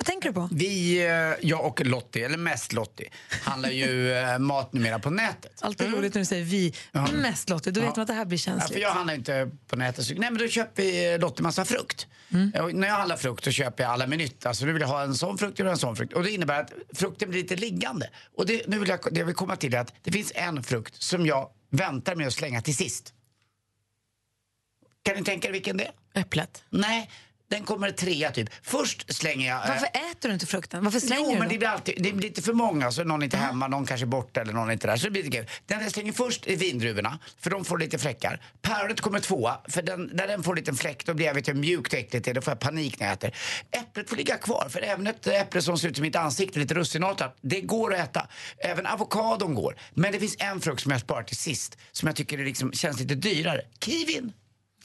[0.00, 0.48] Vad tänker du på?
[0.52, 3.10] Vi, eh, jag och Lottie, eller mest Lottie,
[3.42, 5.62] handlar ju eh, mat numera på nätet.
[5.62, 6.74] Alltid roligt när du säger vi.
[7.12, 8.72] Mest Lottie, då vet man att det här blir Ja, känsligt.
[8.72, 10.04] för jag handlar inte på nätet.
[10.04, 12.06] Så, nej, men då köper Lottie massa frukt.
[12.62, 14.48] Och när jag handlar frukt så köper jag alla med nytta.
[14.48, 16.12] Alltså nu vill jag ha en sån frukt och en sån frukt.
[16.12, 18.10] Och det innebär att frukten blir lite liggande.
[18.36, 20.62] Och det, nu vill jag, det jag vill komma till är att det finns en
[20.62, 23.14] frukt som jag väntar med att slänga till sist.
[25.02, 26.20] Kan ni tänka er vilken det är?
[26.20, 26.64] Äpplet.
[26.70, 27.10] Nej,
[27.50, 28.48] den kommer trea typ.
[28.62, 29.64] Först slänger jag...
[29.64, 30.84] eh, Varför äter du inte frukten?
[30.84, 33.20] Varför slänger jo, du men det blir alltid, det blir lite för många, så någon
[33.22, 34.96] är inte hemma, någon kanske är borta eller någon är inte där.
[34.96, 35.46] Så det blir lite kul.
[35.66, 38.42] Den jag slänger först är vindruvorna, för de får lite fläckar.
[38.62, 41.48] Päronet kommer tvåa, för den, när den får en liten fläck då blir jag vet
[41.48, 43.34] hur mjukt och äckligt det är, då får jag panik när jag äter.
[43.70, 46.74] Äpplet får ligga kvar, för även ett äpple som ser ut som mitt ansikte, lite
[46.74, 48.28] russinartat, det går att äta.
[48.58, 49.76] Även avokadon går.
[49.94, 53.00] Men det finns en frukt som jag sparar till sist, som jag tycker liksom, känns
[53.00, 53.60] lite dyrare.
[53.84, 54.32] Kiwin!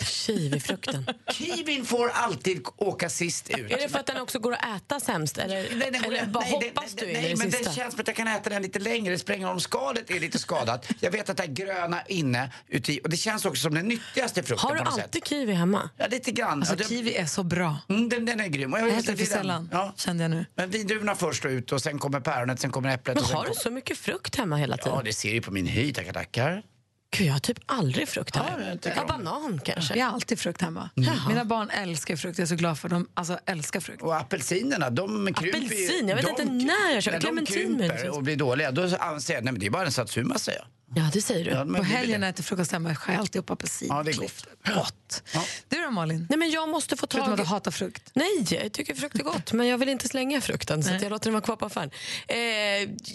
[0.04, 1.06] Kiwifrukten.
[1.32, 3.72] Kiwin får alltid åka sist ut.
[3.72, 5.38] Är det för att den också går att äta sämst?
[5.38, 7.70] Eller, Nej, den eller bara nej, hoppas den, du nej, det men sista?
[7.70, 9.14] det känns som att jag kan äta den lite längre.
[9.14, 10.88] Det spelar ingen roll om skalet är lite skadat.
[11.00, 14.44] Jag vet att det är gröna inne uti, och det känns också som den nyttigaste
[14.44, 15.30] frukten Har du på något alltid sätt.
[15.30, 15.90] kiwi hemma?
[15.98, 16.60] Ja, lite grann.
[16.60, 17.78] Alltså, det- kiwi är så bra.
[17.90, 18.74] Mm, den, den är grym.
[18.74, 19.94] Och jag Jag äter för sällan, Ja.
[19.98, 20.46] kände jag nu.
[20.56, 23.16] Men vindruvorna först och ut och sen kommer päronet, sen kommer äpplet.
[23.16, 24.94] Men och sen har du så mycket frukt hemma hela tiden?
[24.96, 25.94] Ja, det ser ju på min hy.
[25.94, 26.64] Tackar, tackar.
[27.18, 28.78] Gud, jag har typ aldrig frukt hemma.
[28.84, 29.94] Ja, ja, banan kanske.
[29.94, 30.90] Vi har alltid frukt hemma.
[31.28, 32.38] Mina barn älskar frukt.
[32.38, 33.08] Jag är så glad för dem.
[33.14, 34.02] Alltså älskar frukt.
[34.02, 37.32] Och apelsinerna, de krymper Apelsin, jag vet de- inte när jag köper.
[37.32, 39.92] När de krymper och blir dåliga, då anser jag nej, men det är bara en
[39.92, 40.68] satsuma, säger jag.
[40.96, 41.52] Ja, det säger du.
[41.52, 42.18] Ja, På helgen det.
[42.18, 43.88] när jag äter frukost hemma skär jag alltid upp apelsin.
[43.92, 44.48] Ja, det är gott.
[44.76, 45.24] Gott.
[45.70, 46.28] Du då Malin?
[46.30, 48.12] Nej, men jag måste få Förutom att tag du hatar frukt.
[48.14, 51.10] Nej, jag tycker frukt är gott, men jag vill inte slänga frukten så att jag
[51.10, 51.92] låter den vara kvar på affären.
[52.28, 52.38] Eh,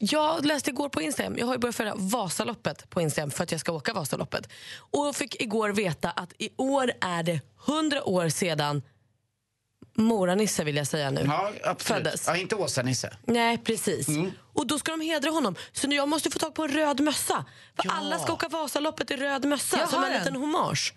[0.01, 3.53] jag läste igår på Instagram, jag har ju börjat följa Vasaloppet på Instagram för att
[3.53, 4.49] jag ska åka Vasaloppet.
[4.91, 8.83] Och fick igår veta att i år är det 100 år sedan
[9.95, 11.25] Mora-Nisse vill jag säga nu.
[11.27, 12.05] Ja, absolut.
[12.05, 12.27] Föddes.
[12.27, 13.17] Ja, inte Åsa-Nisse.
[13.25, 14.07] Nej, precis.
[14.53, 15.55] Och då ska de hedra honom.
[15.73, 17.45] Så nu jag måste få tag på en röd mössa.
[17.77, 17.93] För Ja.
[17.93, 20.19] alla ska åka Vasaloppet i röd mössa Jag som en en.
[20.19, 20.95] liten hommage.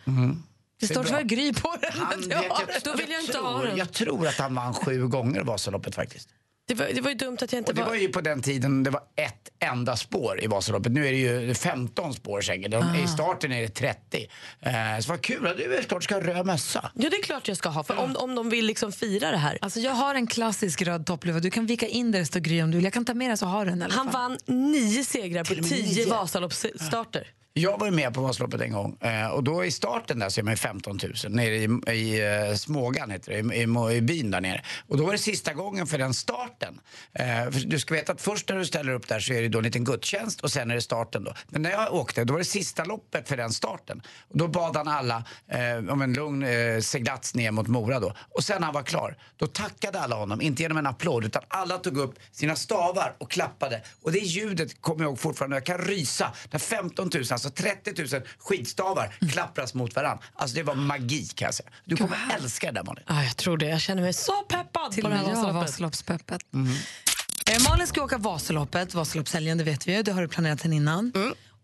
[0.79, 1.91] Det står tyvärr Gry på den.
[1.93, 2.81] Han, jag jag, den.
[2.83, 3.77] Då vill jag inte tror, ha den.
[3.77, 6.29] Jag tror att han vann sju gånger Vasaloppet faktiskt.
[6.65, 7.89] Det var, det var ju dumt att jag inte Och det var...
[7.89, 10.91] var ju på den tiden det var ett enda spår i Vasaloppet.
[10.91, 12.71] Nu är det ju 15 spår säkert.
[12.71, 12.97] De, Ah.
[13.03, 14.27] I starten är det 30.
[14.61, 16.91] Eh, så vad kul att du är klart ska ha röd mössa.
[16.95, 17.83] Ja, det är klart jag ska ha.
[17.83, 19.57] För om, om de vill liksom fira det här.
[19.61, 21.39] Alltså jag har en klassisk röd toppluva.
[21.39, 22.83] Du kan vika in där det står Gry om du vill.
[22.83, 24.37] Jag kan ta med den så har du den i alla Han fall.
[24.47, 26.05] vann nio segrar på tio.
[26.09, 27.27] Vasaloppsstarter.
[27.55, 30.43] Jag var med på Vasaloppet en gång eh, och då i starten där så är
[30.43, 34.41] man 15 000 nere i, i eh, Smågan heter det, i, i, i byn där
[34.41, 34.63] nere.
[34.87, 36.79] Och då var det sista gången för den starten.
[37.13, 39.47] Eh, för du ska veta att först när du ställer upp där så är det
[39.47, 41.33] då en liten gudstjänst och sen är det starten då.
[41.47, 44.01] Men när jag åkte då var det sista loppet för den starten.
[44.29, 48.13] Och då bad han alla eh, om en lugn eh, seglats ner mot Mora då.
[48.29, 51.43] Och sen när han var klar, då tackade alla honom, inte genom en applåd utan
[51.47, 53.81] alla tog upp sina stavar och klappade.
[54.01, 56.33] Och det ljudet kommer jag ihåg fortfarande, jag kan rysa.
[56.51, 60.23] När 15 000, alltså 30 000 skidstavar klappras mot varandra.
[60.33, 61.69] Alltså det var magi kan jag säga.
[61.85, 63.03] Du kommer älska det där Malin.
[63.07, 63.65] Ja, jag tror det.
[63.65, 65.53] Jag känner mig så peppad Till på det här.
[65.53, 66.41] Vasaloppspeppet.
[67.51, 70.03] Eh, Malin ska åka Vasaloppet, Vasaloppshelgen, det vet vi ju.
[70.03, 71.11] Det har du planerat sen innan.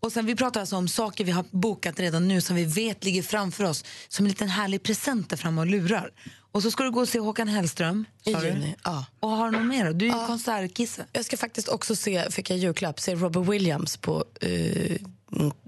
[0.00, 3.04] Och sen, vi pratar alltså om saker vi har bokat redan nu som vi vet
[3.04, 6.10] ligger framför oss som en liten härlig present där framme och lurar.
[6.52, 8.04] Och så ska du gå och se Håkan Hellström.
[8.24, 9.04] I juni, ja.
[9.20, 9.92] Och har du något mer?
[9.92, 11.04] Du är ju konsertkisse.
[11.12, 14.96] Jag ska faktiskt också se, fick jag julklapp, se Robert Williams på eh,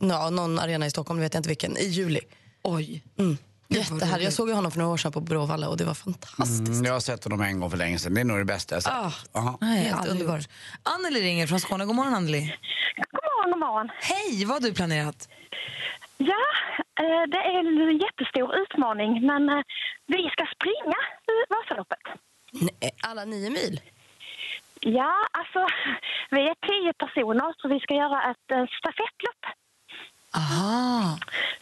[0.00, 2.20] ja, någon arena i Stockholm, vet jag inte vilken, i juli.
[2.62, 3.02] Oj.
[3.18, 3.36] Mm.
[3.68, 4.22] roligt.
[4.22, 6.68] Jag såg ju honom för några år sedan på Bråvalla och det var fantastiskt.
[6.68, 8.14] Mm, jag har sett honom en gång för länge sedan.
[8.14, 8.92] Det är nog det bästa jag sett.
[8.92, 9.58] Ah.
[9.60, 10.36] Nej, Helt aldrig underbar.
[10.36, 10.48] gjort.
[10.82, 11.84] Anneli ringer från Skåne.
[11.84, 12.40] God morgon, Anneli.
[12.96, 13.88] God morgon, god morgon.
[14.00, 15.28] Hej, vad har du planerat?
[16.18, 16.44] Ja,
[17.02, 17.58] eh, det är
[17.90, 19.62] en jättestor utmaning, men eh,
[20.06, 20.98] vi ska springa
[21.54, 21.98] Vasaloppet.
[22.52, 23.80] Nej, alla nio mil?
[24.84, 25.66] Ja, alltså,
[26.30, 29.44] vi är tio personer, så vi ska göra ett eh, stafettlopp.
[30.36, 31.18] Aha.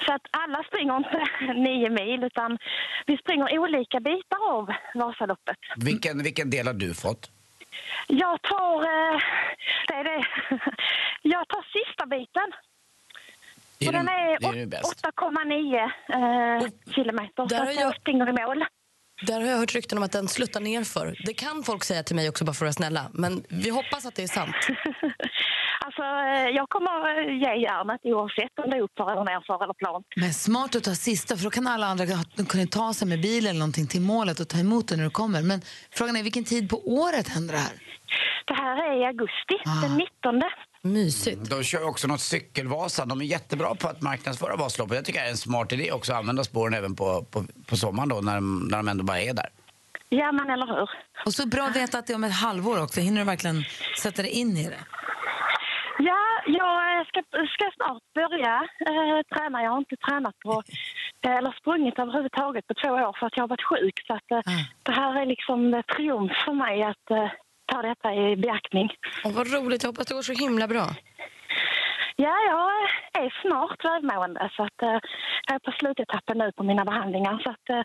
[0.07, 2.59] Så att alla springer inte nio mil, utan
[3.07, 5.57] vi springer olika bitar av Vasaloppet.
[5.77, 7.31] Vilken, vilken del har du fått?
[8.07, 8.83] Jag tar...
[8.83, 9.21] Eh,
[9.89, 10.25] det är det.
[11.23, 12.53] Jag tar sista biten.
[13.79, 15.07] Det är Och den är är det bäst.
[15.07, 17.49] 8,9 eh, kilometer.
[17.49, 18.65] Så jag- springer i mål.
[19.27, 21.17] Där har jag hört rykten om att den sluttar ner för.
[21.27, 23.07] Det kan folk säga till mig också bara för att vara snälla.
[23.13, 24.55] Men vi hoppas att det är sant.
[25.85, 30.07] Alltså, eh, jag kommer ge järnet oavsett om det är uppför eller nerför eller plant.
[30.17, 33.21] Men smart att ta sista, för då kan alla andra ha- kunna ta sig med
[33.21, 35.43] bil eller någonting till målet och ta emot det när du kommer.
[35.43, 37.73] Men frågan är vilken tid på året händer det här?
[38.47, 39.83] Det här är i augusti, Ah.
[39.83, 40.43] den 19.
[40.83, 41.51] Mysigt.
[41.51, 43.05] De kör också något cykelvasa.
[43.05, 44.97] De är jättebra på att marknadsföra Vasaloppet.
[44.97, 47.77] Jag tycker det är en smart idé också att använda spåren även på, på, på
[47.77, 49.49] sommaren då när de, när de ändå bara är där.
[50.09, 50.91] Ja, men eller hur?
[51.27, 53.01] Och så bra att veta att det är om ett halvår också.
[53.01, 53.65] Hinner du verkligen
[54.03, 54.85] sätta dig in i det?
[55.99, 57.21] Ja, jag ska,
[57.55, 58.55] ska snart börja
[58.91, 59.63] eh, träna.
[59.63, 60.63] Jag har inte tränat på,
[61.27, 63.97] eh, eller sprungit överhuvudtaget på två år för att jag har varit sjuk.
[64.07, 64.65] Så att, eh, Ah.
[64.83, 67.31] det här är liksom triumf för mig att eh,
[67.71, 68.89] ta detta i beaktning.
[69.25, 70.87] Åh, vad roligt, jag hoppas det går så himla bra.
[72.17, 72.73] Ja, jag
[73.25, 74.99] är snart välmående så att, eh,
[75.47, 77.39] jag är på slutetappen nu på mina behandlingar.
[77.45, 77.83] Så att, eh,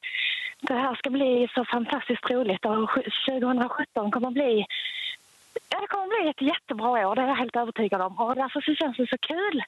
[0.61, 4.65] det här ska bli så fantastiskt roligt och sju- 2017 kommer bli
[5.69, 8.19] Ja, det kommer bli ett jättebra år, det är jag helt övertygad om.
[8.19, 9.63] Och därför så känns det så kul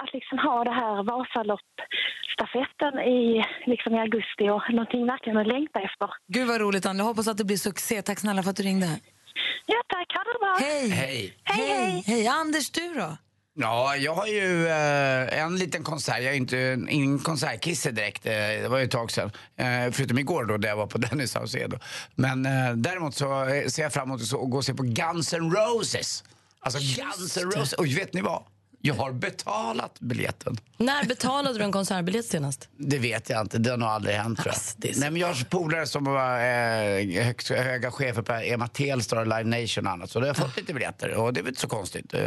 [0.00, 5.80] att liksom ha det här Vasalopp-stafetten i, liksom i augusti och någonting verkligen att längta
[5.80, 6.08] efter.
[6.26, 8.02] Gud vad roligt Anna, jag hoppas att det blir succé.
[8.02, 8.86] Tack snälla för att du ringde.
[9.66, 10.12] Ja, tack.
[10.16, 10.56] Ha det bra.
[10.68, 10.88] Hej!
[10.88, 11.36] Hej!
[11.44, 12.02] Hej, hej.
[12.06, 12.26] Hej!
[12.26, 13.16] Anders, du då?
[13.58, 16.22] Ja, jag har ju eh, en liten konsert.
[16.22, 18.26] Jag är inte ingen konsertkisse direkt.
[18.26, 19.30] Eh, det var ju ett tag sedan.
[19.56, 21.78] Eh, förutom igår då, där jag var på Dennis Saucedo.
[22.14, 24.82] Men eh, däremot så eh, ser jag fram emot att så- gå och se på
[24.82, 26.24] Guns N' Roses.
[26.60, 27.72] Alltså Guns N' Roses.
[27.72, 28.42] Och vet ni vad?
[28.86, 30.56] Jag har betalat biljetten.
[30.76, 32.68] När betalade du en konsertbiljett senast?
[32.76, 33.58] Det vet jag inte.
[33.58, 34.54] Det har nog aldrig hänt tror jag.
[34.54, 38.22] Alltså, det är så- Nej, men jag har polare som var eh, högst, höga chefer
[38.22, 40.10] på EMA Telstar och Live Nation och annat.
[40.10, 42.14] Så då har jag fått lite biljetter och det är väl inte så konstigt.
[42.14, 42.22] Eh,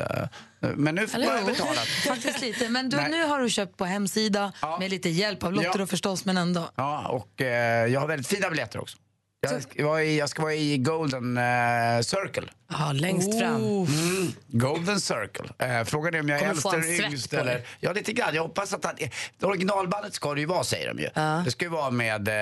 [0.76, 1.46] Men nu får Eller jag hur?
[1.48, 1.82] betala.
[2.08, 2.70] Faktiskt lite.
[2.70, 4.78] Men du, nu har du köpt på hemsida Ja.
[4.80, 5.86] med lite hjälp av Lotta Ja.
[5.88, 6.70] förstås, men ändå.
[6.76, 8.98] Ja, och eh, jag har väldigt fina biljetter också.
[9.42, 12.48] Jag ska vara i, jag ska vara i Golden eh, Circle.
[12.72, 13.56] Ja, längst fram.
[13.56, 15.50] Mm, Golden Circle.
[15.80, 17.34] Eh, frågan är om jag är äldst eller yngst.
[17.34, 18.36] Eller, ja, lite grann.
[18.36, 18.96] Jag hoppas att han,
[19.40, 21.10] det originalbandet ska det ju vara, säger de ju.
[21.46, 22.34] Det ska ju vara med eh,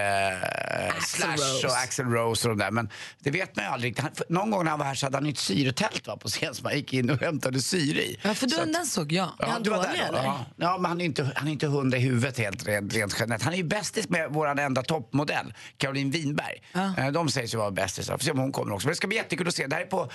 [1.05, 1.67] Slash Rose.
[1.67, 2.71] och Axel Rose och de där.
[2.71, 2.89] Men
[3.19, 3.99] det vet man ju aldrig.
[3.99, 6.55] Han, någon gång när han var här så hade han ett syretält va, på scen
[6.55, 8.19] som han gick in och hämtade syre i.
[8.21, 9.29] Ja, för Så du, att- den såg jag.
[9.39, 10.23] Är han du var dålig, där eller?
[10.23, 13.15] Ja, ja, men han är inte, han är inte hundra i huvudet helt rent, rent
[13.19, 13.43] generellt.
[13.43, 16.61] Han är ju bästis med vår enda toppmodell, Caroline Winberg.
[16.97, 18.17] Eh, De sägs ju vara bästisar.
[18.17, 18.87] Får se om hon kommer också.
[18.87, 19.67] Men det ska bli jättekul att se.
[19.67, 20.09] Det här är på,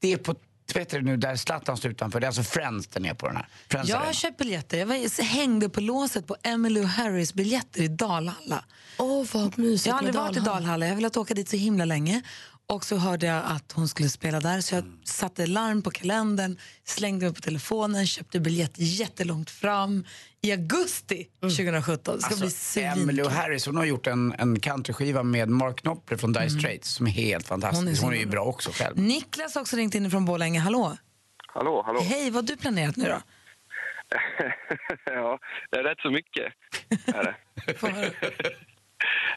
[0.00, 0.34] det är på
[0.74, 2.20] det nu, där Zlatan står utanför.
[2.20, 3.48] Det är alltså Friends den är på den här.
[3.68, 4.06] Friends Jag Arena.
[4.06, 4.78] har köpt biljetter.
[4.78, 8.64] Jag var, hängde på låset på Emily Harris biljetter i Dalhalla.
[8.98, 10.60] Åh, vad mysigt Jag har aldrig varit i Dalhalla.
[10.60, 10.86] Dalhalla.
[10.86, 12.22] Jag har velat åka dit så himla länge.
[12.68, 16.58] Och så hörde jag att hon skulle spela där så jag satte larm på kalendern,
[16.84, 20.04] slängde mig på telefonen, köpte biljett jättelångt fram
[20.42, 22.16] i augusti 2017.
[22.16, 23.32] Det ska bli Alltså, Emily svinkul.
[23.32, 27.10] Harris hon har gjort en, en countryskiva med Mark Knopfler från Dire Straits som är
[27.10, 27.82] helt fantastisk.
[27.84, 28.44] Hon är Hon är, ju bra.
[28.44, 28.98] också själv.
[28.98, 30.60] Niklas har också ringt in från Borlänge.
[30.60, 30.96] Hallå!
[31.46, 32.00] Hallå, hallå.
[32.00, 33.20] Hej, vad har du planerat nu då?
[35.04, 35.38] ja,
[35.70, 36.52] det är rätt så mycket.
[37.06, 37.34] Är det.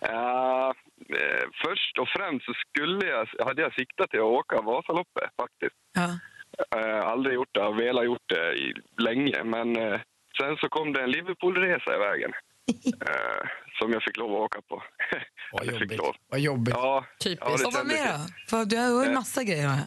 [0.01, 0.73] Ja,
[1.13, 5.75] eh, först och främst så skulle jag, hade jag siktat till att åka Vasaloppet faktiskt.
[5.93, 6.09] Ja.
[6.79, 9.43] Eh, aldrig gjort det, har velat gjort det i, länge.
[9.43, 9.99] Men eh,
[10.37, 12.31] sen så kom det en Liverpoolresa i vägen.
[13.07, 13.47] eh,
[13.79, 14.83] som jag fick lov att åka på.
[15.51, 15.97] Vad jobbigt.
[15.97, 16.15] lov.
[16.29, 16.75] Vad jobbigt.
[16.77, 17.45] Ja, Typiskt.
[17.45, 18.19] ja, det Och vad mer då?
[18.49, 19.67] För du har ju massa grejer.
[19.67, 19.85] här.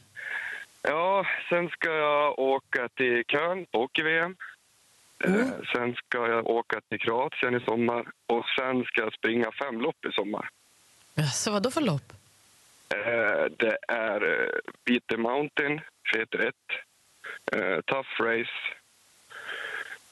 [0.83, 4.37] Ja, sen ska jag åka till Köln på hockey-VM.
[5.25, 9.81] Eh, sen ska jag åka till Kroatien i sommar och sen ska jag springa fem
[9.81, 10.49] lopp i sommar.
[11.33, 12.13] Så vad då för lopp?
[12.95, 14.49] Eh, det är eh,
[14.85, 15.81] Beat the Mountain,
[16.17, 16.55] heter ett.
[17.53, 18.51] Eh, tough Race.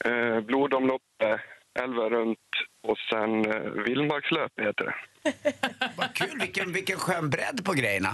[0.05, 1.41] Eh, blodomloppet,
[1.75, 2.39] elva runt
[2.83, 4.95] och sen eh, vildmarkslöp heter det.
[5.97, 8.09] Vad kul, vilken, vilken skön bredd på grejerna.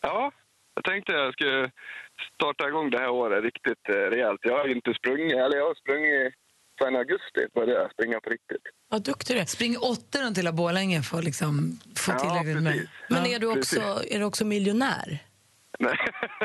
[0.00, 0.32] Ja,
[0.74, 1.70] jag tänkte jag skulle
[2.34, 4.40] starta igång det här året riktigt eh, rejält.
[4.42, 6.34] Jag har inte sprungit, eller jag har sprungit
[6.82, 8.62] sen augusti började jag springa på riktigt.
[8.88, 9.44] Vad duktig du är.
[9.44, 12.72] Spring åtta runt hela Borlänge för att liksom få Ja, tillräckligt med.
[12.72, 12.88] precis.
[13.08, 15.18] Men är, du också, är du också miljonär?
[15.78, 15.96] Nej.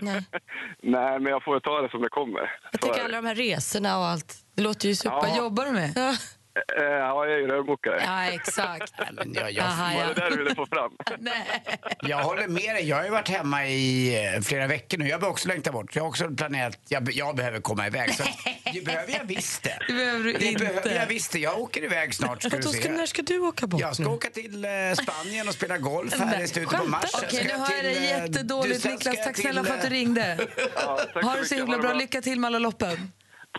[0.02, 0.22] Nej.
[0.82, 2.52] Nej, men jag får ta det som det kommer.
[2.82, 3.04] Jag det.
[3.04, 4.36] alla de här resorna och allt.
[4.56, 5.16] Det låter ju super.
[5.16, 5.22] Ja.
[5.22, 5.92] Vad jobbar du med?
[5.96, 6.16] Ja.
[6.78, 8.02] Eh, Ja, jag är ju rörmokare.
[8.06, 8.94] Ja, exakt.
[9.00, 10.08] Nej, men jag, jag, Aha, Var ja.
[10.08, 10.92] det där du ville få fram?
[11.20, 11.62] Nej.
[12.02, 12.90] jag håller med dig.
[12.90, 15.08] Jag har ju varit hemma i eh, flera veckor nu.
[15.08, 15.96] Jag behöver också längta bort.
[15.96, 16.78] Jag har också planerat.
[16.88, 18.14] Jag, jag behöver komma iväg.
[18.16, 18.24] Så
[18.74, 19.80] det behöver jag visst det.
[19.88, 20.66] Det behöver du Det inte.
[20.66, 21.40] behöver jag visst det.
[21.40, 23.08] Jag åker iväg snart ska du ska, när se.
[23.08, 24.10] ska du åka bort Jag ska nu?
[24.10, 24.72] åka till eh,
[25.04, 27.12] Spanien och spela golf här i slutet på mars.
[27.14, 29.16] Okej, ska nu hör jag eh, jättedåligt Niklas.
[29.24, 30.38] Tack till, snälla för att du ringde.
[30.76, 31.90] Ja, tack Ha det så himla bra.
[31.94, 33.12] det Lycka till med alla loppen.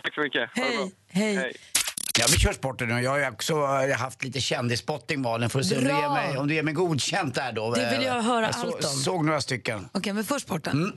[0.03, 0.53] Tack så mycket.
[0.53, 0.63] Bra.
[1.09, 1.35] Hej.
[1.37, 1.53] Hej.
[2.19, 3.01] Ja, vi kör sporten nu.
[3.01, 5.49] Jag har ju också eh, haft lite kändisspotting Malin.
[5.49, 7.73] Får se om du, ger mig, om du ger mig godkänt där då.
[7.73, 8.91] Det vill jag höra jag så, allt om.
[8.91, 9.89] såg några stycken.
[9.91, 10.73] Okej, men först sporten.
[10.73, 10.91] Mm.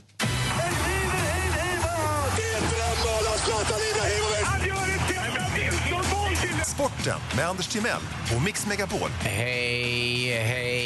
[6.67, 8.01] Sporten med Anders Timell
[8.37, 9.11] och Mix Megapol.
[9.21, 10.80] Hej, hej.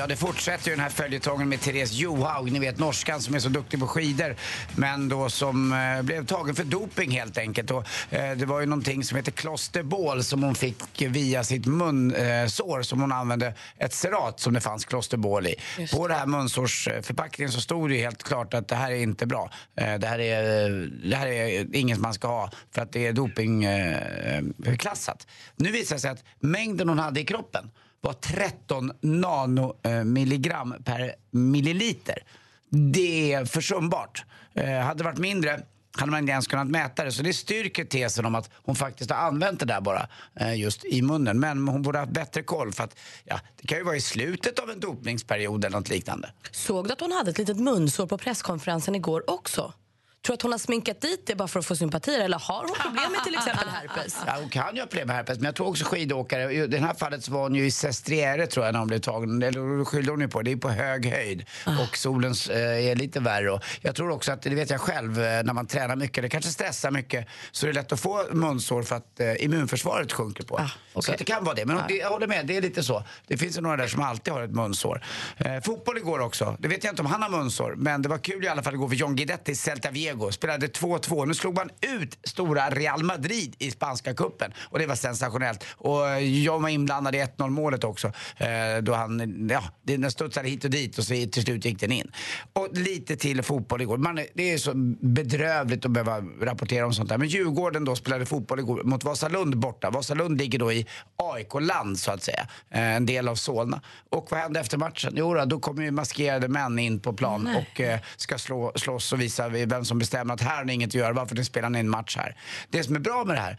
[0.00, 3.38] Ja, det fortsätter ju den här följetongen med Therese Johaug, ni vet norskan som är
[3.38, 4.36] så duktig på skidor,
[4.76, 7.70] men då som eh, blev tagen för doping helt enkelt.
[7.70, 12.78] Och, eh, det var ju någonting som heter klosterbol som hon fick via sitt munsår
[12.78, 15.54] eh, som hon använde ett serat som det fanns klosterbol i.
[15.92, 19.26] På det här munsårsförpackningen så stod det ju helt klart att det här är inte
[19.26, 19.50] bra.
[19.76, 20.70] Eh, det, här är,
[21.10, 25.26] det här är inget man ska ha för att det är dopingklassat.
[25.56, 31.14] Nu visar det sig att mängden hon hade i kroppen var 13 nanomilligram eh, per
[31.30, 32.24] milliliter.
[32.68, 34.24] Det är försumbart.
[34.54, 35.60] Eh, hade det varit mindre
[35.92, 37.12] hade man inte ens kunnat mäta det.
[37.12, 40.08] Så det styrker tesen om att hon faktiskt har använt det där bara
[40.40, 41.40] eh, just i munnen.
[41.40, 44.00] Men hon borde ha haft bättre koll för att ja, det kan ju vara i
[44.00, 46.30] slutet av en dopningsperiod eller något liknande.
[46.50, 49.72] Såg du att hon hade ett litet munsår på presskonferensen igår också?
[50.22, 52.60] Tror du att hon har sminkat dit det bara för att få sympatier eller har
[52.60, 54.16] hon problem med till exempel herpes?
[54.26, 56.52] Ja, hon kan ju ha problem med herpes, men jag tror också skidåkare.
[56.52, 58.98] I det här fallet så var hon ju i Sestriere tror jag när hon blev
[58.98, 59.42] tagen.
[59.42, 60.52] Eller skyllde hon ju på det.
[60.52, 63.50] Är på hög höjd och solens eh, är lite värre.
[63.50, 66.28] Och jag tror också att, det vet jag själv, eh, när man tränar mycket, det
[66.28, 70.44] kanske stressar mycket, så är det lätt att få munsår för att eh, immunförsvaret sjunker
[70.44, 70.60] på.
[70.98, 71.66] Så att det kan vara det.
[71.66, 73.04] Men det, jag håller med, det är lite så.
[73.26, 75.04] Det finns ju några där som alltid har ett munsår.
[75.36, 76.56] Eh, fotboll igår också.
[76.58, 78.74] Det vet jag inte om han har munsår, men det var kul i alla fall
[78.74, 81.26] igår för John Guidetti, Celta Vigo, spelade 2-2.
[81.26, 85.64] Nu slog man ut stora Real Madrid i spanska kuppen och det var sensationellt.
[85.76, 88.12] Och jag var inblandad i 1-0 målet också.
[88.36, 91.92] Eh, då han, ja, den studsade hit och dit och så till slut gick den
[91.92, 92.10] in.
[92.52, 93.98] Och lite till fotboll igår.
[93.98, 97.18] Man, det är så bedrövligt att behöva rapportera om sånt där.
[97.18, 99.90] Men Djurgården då spelade fotboll igår mot Vasalund borta.
[99.90, 100.86] Vasalund ligger då i
[101.16, 102.46] AIK-land så att säga.
[102.70, 103.80] Eh, en del av Solna.
[104.10, 105.12] Och vad hände efter matchen?
[105.16, 107.66] Jo då, då kommer ju maskerade män in på plan Nej.
[107.74, 110.88] och eh, ska slå, slåss och visa vem som bestämmer att här har ni inget
[110.90, 112.36] att göra, varför ni spelar ni en match här?
[112.70, 113.52] Det som är bra med det här,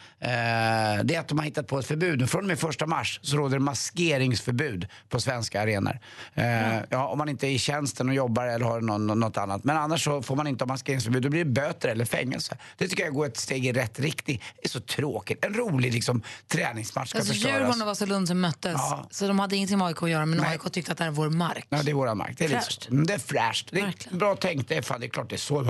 [1.00, 2.30] eh, det är att de har hittat på ett förbud.
[2.30, 6.00] Från och med första mars så råder det maskeringsförbud på svenska arenor.
[6.34, 9.64] Eh, ja, om man inte är i tjänsten och jobbar eller har någon, något annat.
[9.64, 12.58] Men annars så får man inte ha maskeringsförbud, då blir det böter eller fängelse.
[12.78, 14.44] Det tycker jag går ett steg i rätt riktning.
[14.56, 15.46] Det är så tråkigt.
[15.46, 17.56] En rolig liksom, träningsmatch ska Alltså förstöras.
[17.58, 19.08] Djurgården och Vasalund som möttes, Ja.
[19.12, 20.50] så de hade ingenting med AIK att göra, men Nej.
[20.50, 21.66] AIK tyckte att det här är vår mark.
[21.70, 22.36] Ja, det är våran mark.
[22.38, 22.82] Det är, Fräscht.
[22.82, 23.68] lite, mm, det är fräscht.
[23.72, 24.70] Det är bra tänkt.
[24.70, 25.62] Det är, fan, det är klart det är så.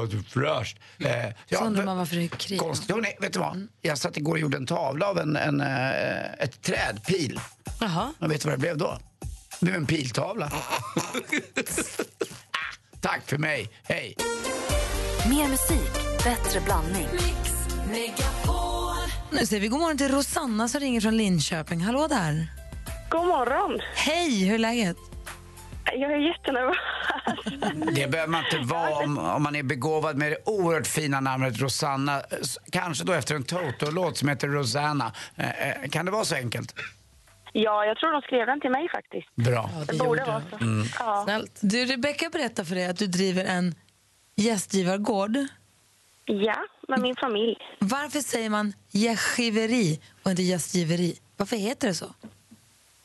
[0.62, 0.78] Är fräscht.
[1.52, 2.60] Eh, Så undrar man varför det är krig.
[2.60, 2.92] Konstigt.
[2.92, 3.68] Hörrni, vet du vad?
[3.82, 7.40] Jag satt igår och gjorde en tavla av en, en, eh, ett träd, pil.
[7.80, 8.14] Jaha.
[8.20, 8.98] Och vet du vad det blev då?
[9.60, 10.52] Det blev en piltavla.
[13.02, 13.70] Tack för mig.
[13.84, 14.16] Hej.
[15.30, 15.92] Mer musik,
[16.24, 17.08] bättre blandning.
[19.32, 21.82] Nu säger vi god morgon till Rosanna som ringer från Linköping.
[21.82, 22.48] Hallå där.
[23.10, 23.80] God morgon.
[23.96, 24.98] Hej, hur är läget?
[25.86, 26.78] Jag är jättenervös.
[27.96, 31.62] Det behöver man inte vara om, om man är begåvad med det oerhört fina namnet
[31.62, 32.22] Rosanna.
[32.72, 35.12] Kanske då efter en Toto-låt som heter Rosanna.
[35.36, 36.76] Eh, eh, kan det vara så enkelt?
[37.54, 39.36] Ja, jag tror de skrev den till mig faktiskt.
[39.36, 39.70] Bra.
[39.88, 40.56] det borde vara så.
[40.56, 40.88] Mm.
[41.00, 41.42] Ja.
[41.62, 43.76] Du, Rebecka berättar för dig att du driver en
[44.36, 45.38] gästgivargård.
[46.26, 46.56] ja,
[46.88, 47.56] med min familj.
[47.80, 51.16] Varför säger man gästgiveri och inte gästgiveri?
[51.38, 52.14] Varför heter det så?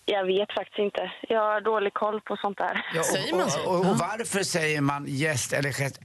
[0.08, 1.12] Jag vet faktiskt inte.
[1.28, 2.86] Jag har dålig koll på sånt där.
[2.94, 6.00] Ja, och, och, och, och varför säger man gäst eller gest,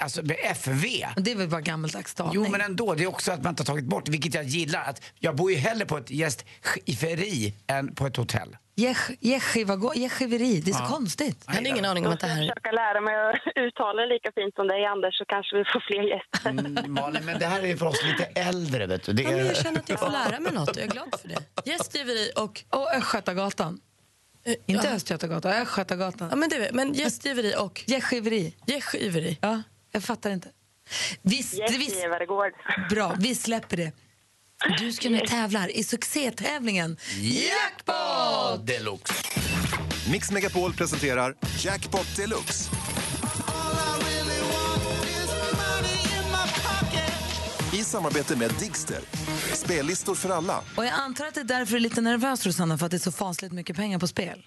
[0.00, 0.86] alltså med FV?
[1.16, 2.34] Det är väl bara gammaldags stavning?
[2.34, 2.94] Jo, men ändå.
[2.94, 4.84] Det är också att man inte har tagit bort, vilket jag gillar.
[4.84, 8.56] Att jag bor ju hellre på ett gästgiveri än på ett hotell.
[8.76, 10.88] Gästgiveri, det är så Ja.
[10.88, 11.44] konstigt.
[11.46, 12.42] Jag hade ingen aning om att det här...
[12.42, 15.56] Jag ska försöka lära mig att uttala det lika fint som dig, Anders, så kanske
[15.56, 16.50] vi får fler gäster.
[16.50, 19.12] Mm, Malin, men det här är för oss lite äldre, vet du.
[19.12, 19.44] Det Ja, men är...
[19.44, 21.38] jag känner att jag får lära mig något och jag är glad för det.
[21.70, 22.64] Gästgiveri och...
[22.70, 23.80] Och Östgötagatan.
[24.66, 26.28] Inte Östgötagatan, Östgötagatan.
[26.30, 27.84] Ja, men, det, men gästgiveri och...
[27.86, 28.54] Gästgiveri.
[28.66, 29.38] Gästgiveri.
[29.40, 29.62] Ja,
[29.92, 30.48] jag fattar inte.
[31.22, 32.52] Visst, visst, Gästgivargård.
[32.90, 33.92] bra, vi släpper det.
[34.78, 39.14] Du ska nu tävla i succétävlingen Jackpot deluxe!
[40.10, 42.70] Mix Megapol presenterar Jackpot Deluxe.
[47.72, 49.00] I samarbete med Digster.
[49.52, 50.60] Spellistor för alla.
[50.76, 52.96] Och jag antar att det är därför du är lite nervös, Rosanna, för att det
[52.96, 54.46] är så fasligt mycket pengar på spel.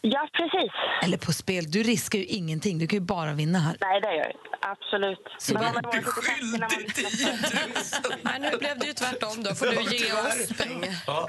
[0.00, 0.72] Ja, precis.
[1.02, 2.78] Eller på spel, du riskar ju ingenting.
[2.78, 3.76] Du kan ju bara vinna här.
[3.80, 5.18] Nej, det gör jag Absolut.
[5.38, 5.92] Så Men du om är var
[6.52, 8.24] när man lyssnar.
[8.24, 9.42] Nej, nu blev det ju tvärtom.
[9.42, 10.94] Då får du ge oss pengar.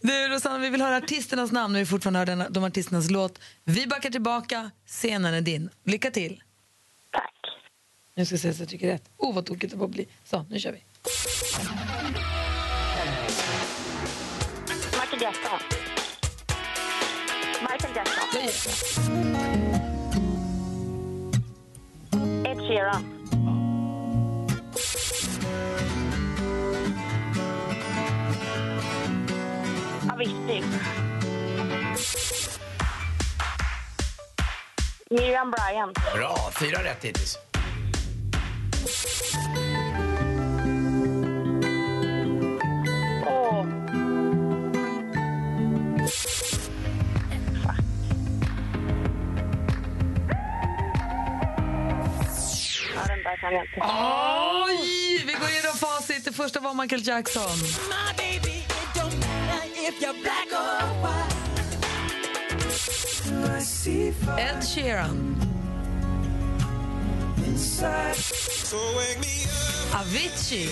[0.00, 3.38] Du, Rosanna, vi vill höra artisternas namn vi fortfarande hör den, de artisternas låt.
[3.64, 5.70] Vi backar tillbaka, scenen är din.
[5.84, 6.42] Lycka till!
[7.12, 7.34] Tack.
[8.14, 9.10] Jag ska säga så jag tycker rätt.
[9.16, 10.08] Oh, vad tokigt det får bli.
[10.24, 10.84] Så, nu kör vi.
[15.00, 15.89] Michael Jackson.
[17.82, 18.44] Michael Jackson.
[22.44, 23.04] Ed Sheeran.
[30.10, 30.64] Avicii.
[35.10, 35.98] Miriam Bryant.
[36.14, 37.38] Bra, fyra rätt hittills.
[53.50, 53.80] Kan jag inte.
[54.66, 55.24] Oj!
[55.26, 56.24] Vi går igenom facit.
[56.24, 57.50] Det första var Michael Jackson.
[64.38, 65.36] Ed Sheeran.
[69.94, 70.68] Avicii.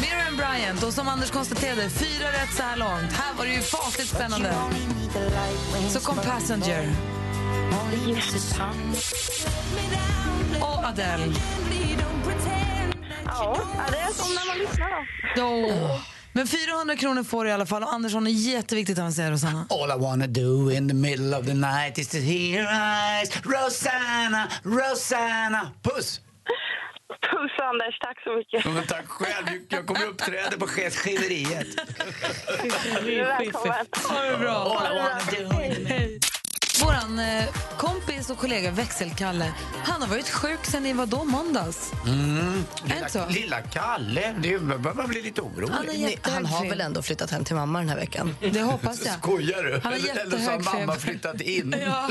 [0.00, 0.82] Miriam Bryant.
[0.82, 3.12] Och som Anders konstaterade, fyra rätt så här långt.
[3.12, 4.54] Här var det ju fasligt spännande.
[5.90, 7.15] Så kom Passenger.
[10.60, 11.32] Och Adele.
[13.26, 13.56] Ja,
[13.90, 14.90] det är som när man lyssnar
[15.36, 15.42] då.
[15.42, 16.00] Oh.
[16.32, 17.82] Men 400 kronor får du i alla fall.
[17.82, 19.66] Och Andersson är jätteviktigt att han säger Rosanna.
[19.70, 24.48] All I wanna do in the middle of the night is to hear eyes Rosanna,
[24.62, 26.20] Rosanna Puss!
[27.30, 28.64] Puss Anders, tack så mycket.
[28.74, 31.66] Men tack själv, jag kommer uppträda på chefsskiveriet.
[33.02, 33.86] Välkommen.
[34.08, 34.78] Ha det bra.
[34.78, 35.60] All I wanna do
[36.96, 37.44] Våran eh,
[37.78, 39.52] kompis och kollega Växelkalle,
[39.84, 41.92] han har varit sjuk sen i vad då, måndags?
[42.06, 42.64] Mm.
[42.84, 43.18] Det så?
[43.18, 44.58] Lilla, lilla Kalle, det
[44.94, 45.72] man bli lite orolig.
[45.72, 48.36] Han, jättehög han har väl ändå flyttat hem till mamma den här veckan?
[48.52, 49.14] Det hoppas jag.
[49.18, 49.80] Skojar du?
[49.82, 50.94] Han har Eller, så har mamma feber.
[50.94, 51.74] flyttat in.
[51.80, 52.08] Ja.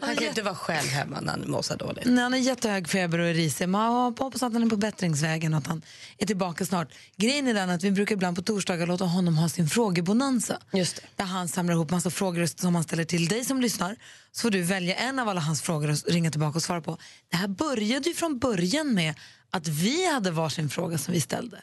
[0.00, 2.04] Han kan ju inte vara själv hemma när han mår så dåligt.
[2.06, 3.68] Nej, han har jättehög feber och är risig.
[3.68, 5.82] Man hoppas att han är på bättringsvägen och att han
[6.18, 6.88] är tillbaka snart.
[7.16, 10.58] Grejen är den att vi brukar ibland på torsdagar låta honom ha sin frågebonanza.
[10.72, 11.02] Just det.
[11.16, 13.96] Där han samlar ihop massa frågor som han ställer till dig som lyssnar.
[14.32, 16.98] Så får du välja en av alla hans frågor och ringa tillbaka och svara på.
[17.30, 19.14] Det här började ju från början med
[19.50, 21.62] att vi hade varsin fråga som vi ställde.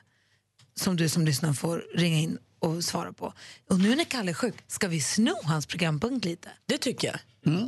[0.75, 3.33] Som du som lyssnar får ringa in och svara på.
[3.69, 6.49] Och nu när Kalle är sjuk, ska vi sno hans programpunkt lite?
[6.65, 7.19] Det tycker jag.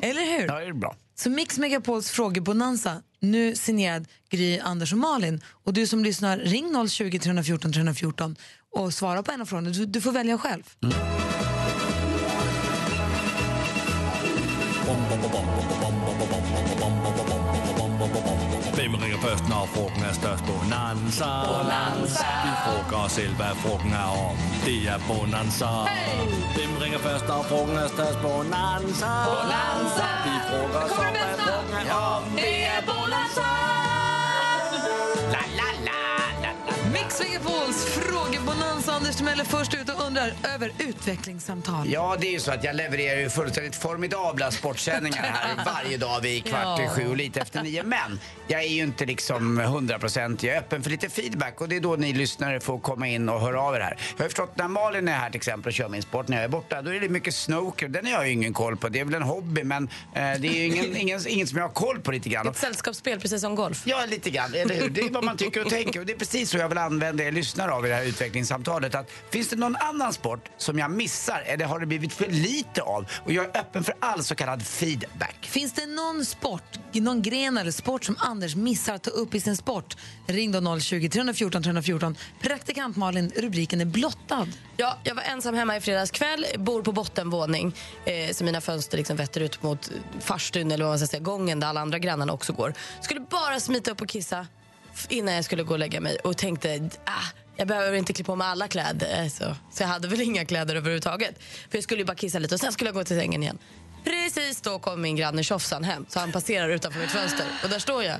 [0.04, 0.48] Eller hur?
[0.48, 0.96] Ja, det är bra.
[1.16, 5.42] Så Mix Megapols frågebonanza, nu signerad Gry, Anders och Malin.
[5.46, 8.36] Och du som lyssnar, ring 020 314 314
[8.72, 9.70] och svara på en av frågorna.
[9.70, 10.64] Du, du får välja själv.
[18.74, 20.44] Hvem ringer først, når frugten er størst?
[20.50, 21.30] Bonanza.
[21.50, 22.30] Bonanza.
[22.46, 24.36] Vi frågar os selv, hvad frugten er om.
[24.66, 25.66] Det er Bonanza.
[25.66, 26.26] Hey.
[26.56, 28.20] Hvem ringer først, når frugten er størst?
[28.22, 29.12] Bonanza.
[29.30, 30.08] Bonanza.
[30.28, 32.24] Vi frågar os om, hvad frugten er om.
[32.44, 33.50] Det är Bonanza!
[35.60, 35.69] La.
[37.20, 38.92] Mix Megapols frågebonanza.
[38.94, 41.90] Anders Timell är först ut och undrar över utvecklingssamtal.
[41.92, 46.22] Ja, det är ju så att jag levererar ju fullständigt formidabla sportsändningar här varje dag
[46.22, 46.90] vid kvart i Ja.
[46.90, 47.84] sju och lite efter nio.
[47.84, 50.44] Men jag är ju inte liksom 100 procent.
[50.44, 53.30] Jag är öppen för lite feedback och det är då ni lyssnare får komma in
[53.30, 53.98] och höra av er här.
[54.18, 56.44] Jag har förstått när Malin är här till exempel och kör min sport när jag
[56.44, 57.88] är borta, då är det mycket snooker.
[57.88, 58.90] Den har jag ju ingen koll på.
[58.90, 61.66] Det är väl en hobby, men eh, det är ju ingen, ingen, ingen som jag
[61.66, 62.48] har koll på lite grann.
[62.48, 63.82] Ett sällskapsspel, precis som golf.
[63.86, 64.54] Ja, lite grann.
[64.54, 64.90] Eller hur?
[64.90, 66.00] Det är vad man tycker och tänker.
[66.00, 68.96] Och det är precis så jag vill använda er lyssnare av i det här utvecklingssamtalet.
[68.96, 72.82] Att finns det någon annan sport som jag missar eller har det blivit för lite
[72.82, 73.06] av?
[73.26, 75.36] Och jag är öppen för all så kallad feedback.
[75.42, 79.40] Finns det någon sport, någon gren eller sport som Anders missar att ta upp i
[79.40, 79.98] sin sport?
[80.28, 82.16] Ring då 020 314 314.
[82.42, 84.48] Praktikant Malin, rubriken är blottad.
[84.78, 87.76] Ja, jag var ensam hemma i fredags kväll, bor på bottenvåning.
[88.06, 91.60] Eh, så mina fönster liksom vetter ut mot farstun eller vad man ska säga, gången
[91.60, 92.74] där alla andra grannarna också går.
[93.02, 94.48] Skulle bara smita upp och kissa
[95.10, 97.12] innan jag skulle gå och lägga mig och tänkte ah,
[97.56, 99.24] jag behöver inte klä på mig alla kläder.
[99.24, 101.36] eh, Så, så jag hade väl inga kläder överhuvudtaget.
[101.70, 103.58] För jag skulle ju bara kissa lite och sen skulle jag gå till sängen igen.
[104.04, 107.80] Precis då kom min granne Tjofsan hem så han passerar utanför mitt fönster och där
[107.80, 108.18] står jag.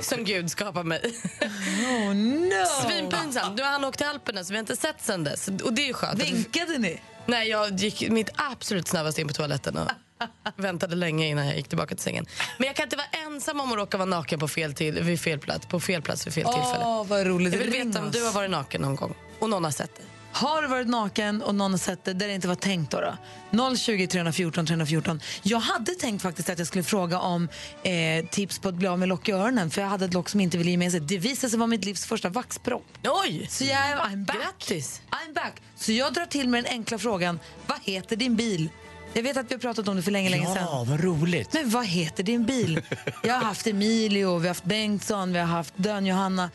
[0.00, 1.00] Som Gud skapar mig.
[1.40, 2.64] Oh no!
[2.88, 3.56] Svinpinsamt.
[3.56, 5.48] Nu har han åkt till Alperna så vi har inte sett sen dess.
[5.64, 6.22] Och det är ju skönt.
[6.22, 7.00] Vinkade ni?
[7.26, 9.88] Nej, jag gick mitt absolut snabbaste in på toaletten och
[10.56, 12.26] väntade länge innan jag gick tillbaka till sängen.
[12.58, 15.20] Men jag kan inte vara ensam om att råka vara naken på fel, till, vid
[15.20, 16.84] fel plats, på fel plats vid fel tillfälle.
[16.84, 17.52] Åh, vad roligt.
[17.52, 19.94] Jag vill Ring veta om du har varit naken någon gång och någon har sett
[19.96, 20.02] det.
[20.32, 23.00] Har du varit naken och någon har sett det där det inte var tänkt då?
[23.50, 23.76] då?
[23.76, 25.20] 020 314 314.
[25.42, 27.48] Jag hade tänkt faktiskt att jag skulle fråga om
[27.82, 30.28] eh, tips på att bli av med lock i öronen för jag hade ett lock
[30.28, 31.00] som inte ville ge med sig.
[31.00, 32.84] Det visade sig vara mitt livs första vaxpropp.
[33.24, 33.46] Oj!
[33.50, 34.36] Så jag är I'm back.
[34.36, 35.00] Grattis!
[35.10, 35.62] I'm back.
[35.76, 38.68] Så jag drar till med den enkla frågan, vad heter din bil?
[39.12, 40.66] Jag vet att vi har pratat om det för länge, länge sedan.
[40.70, 41.52] Ja, vad roligt.
[41.52, 42.82] Men vad heter din bil?
[43.22, 46.50] Jag har haft Emilio, vi har haft Bengtsson, vi har haft Dön-Johanna.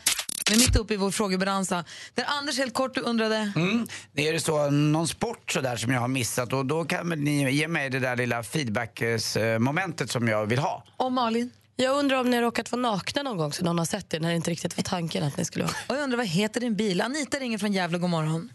[0.50, 1.84] Men mitt uppe i vår frågebransa.
[2.14, 3.52] Där Anders helt kort du undrade.
[3.56, 3.86] Mm.
[4.12, 7.08] Det är det så, någon sport så där som jag har missat och då kan
[7.08, 10.84] ni ge mig det där lilla feedback-momentet som jag vill ha.
[10.96, 11.50] Och Malin?
[11.76, 14.20] Jag undrar om ni har råkat vara nakna någon gång så någon har sett det
[14.20, 15.74] när det inte riktigt var tanken att ni skulle vara.
[15.88, 17.00] Och jag undrar vad heter din bil?
[17.00, 18.52] Anita ringer från Gävle, god morgon.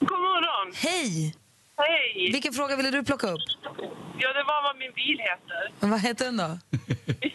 [0.00, 0.72] God morgon.
[0.74, 1.34] Hej!
[1.76, 2.30] Hej.
[2.32, 3.46] Vilken fråga ville du plocka upp?
[4.22, 5.62] Ja, det var vad min bil heter.
[5.80, 6.50] Men vad heter den då?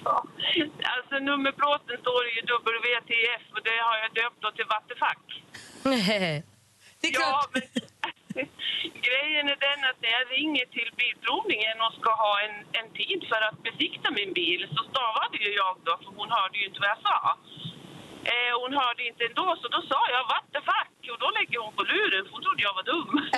[0.04, 0.24] Ja.
[0.96, 2.42] Alltså nummerplåten står ju
[3.00, 5.24] WTF och det har jag döpt då till Vattefack.
[5.84, 6.44] Nej.
[7.02, 7.62] Det är Ja, men
[9.08, 13.20] grejen är den att när jag ringer till Bilprovningen och ska ha en, en tid
[13.32, 16.80] för att besikta min bil så stavade ju jag då, för hon hörde ju inte
[16.84, 17.20] vad jag sa.
[18.34, 21.84] Eh, hon hörde inte ändå, så då sa jag Vattefack och då lägger hon på
[21.92, 23.12] luren för hon trodde jag var dum.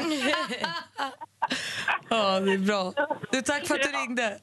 [2.10, 2.94] Ja, det är bra.
[3.32, 4.40] Du, tack för att du ringde.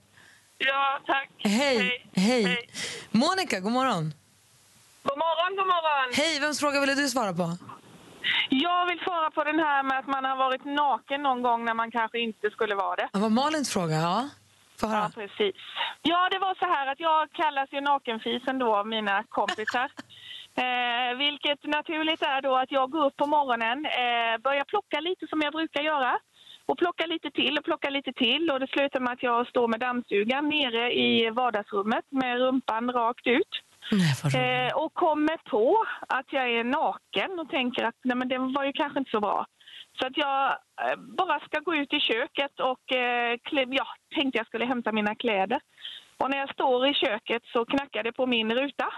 [0.58, 1.30] Ja, tack.
[1.38, 2.06] Hej.
[2.16, 2.68] Hej.
[3.10, 4.14] Monica, god morgon.
[5.02, 6.12] God morgon, god morgon.
[6.14, 7.56] Hej, vems fråga ville du svara på?
[8.50, 11.74] Jag vill svara på den här med att man har varit naken någon gång när
[11.74, 13.08] man kanske inte skulle vara det.
[13.12, 14.28] Det var Malins fråga, ja.
[14.80, 15.56] Ja, precis.
[16.02, 19.90] Ja, det var så här att jag kallas ju nakenfisen då av mina kompisar.
[20.64, 25.26] Eh, vilket naturligt är då att jag går upp på morgonen, eh, börjar plocka lite
[25.26, 26.18] som jag brukar göra.
[26.66, 29.68] Och plocka lite till och plocka lite till och det slutar med att jag står
[29.68, 33.52] med dammsugaren nere i vardagsrummet med rumpan rakt ut.
[34.34, 38.64] Eh, och kommer på att jag är naken och tänker att nej, men det var
[38.64, 39.46] ju kanske inte så bra.
[40.00, 43.38] Så att jag eh, bara ska gå ut i köket och eh,
[43.70, 45.60] ja, tänkte jag skulle hämta mina kläder.
[46.16, 48.92] Och när jag står i köket så knackar det på min ruta.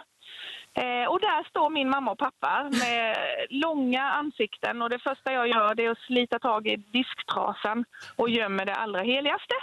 [0.74, 3.16] Eh, och där står min mamma och pappa med
[3.50, 7.84] långa ansikten och det första jag gör det är att slita tag i disktrasan
[8.16, 9.54] och gömmer det allra heligaste.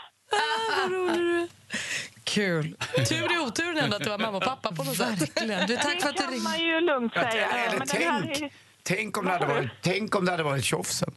[2.24, 2.76] Kul.
[3.10, 5.20] Tur i oturen ändå att du var mamma och pappa på något sätt.
[5.68, 6.44] Du, tack för att du kan ringde.
[6.50, 7.48] man ju lugnt Ja, säga.
[7.48, 11.14] här tänk, tänk, om det hade varit, tänk om det hade varit tjofsen.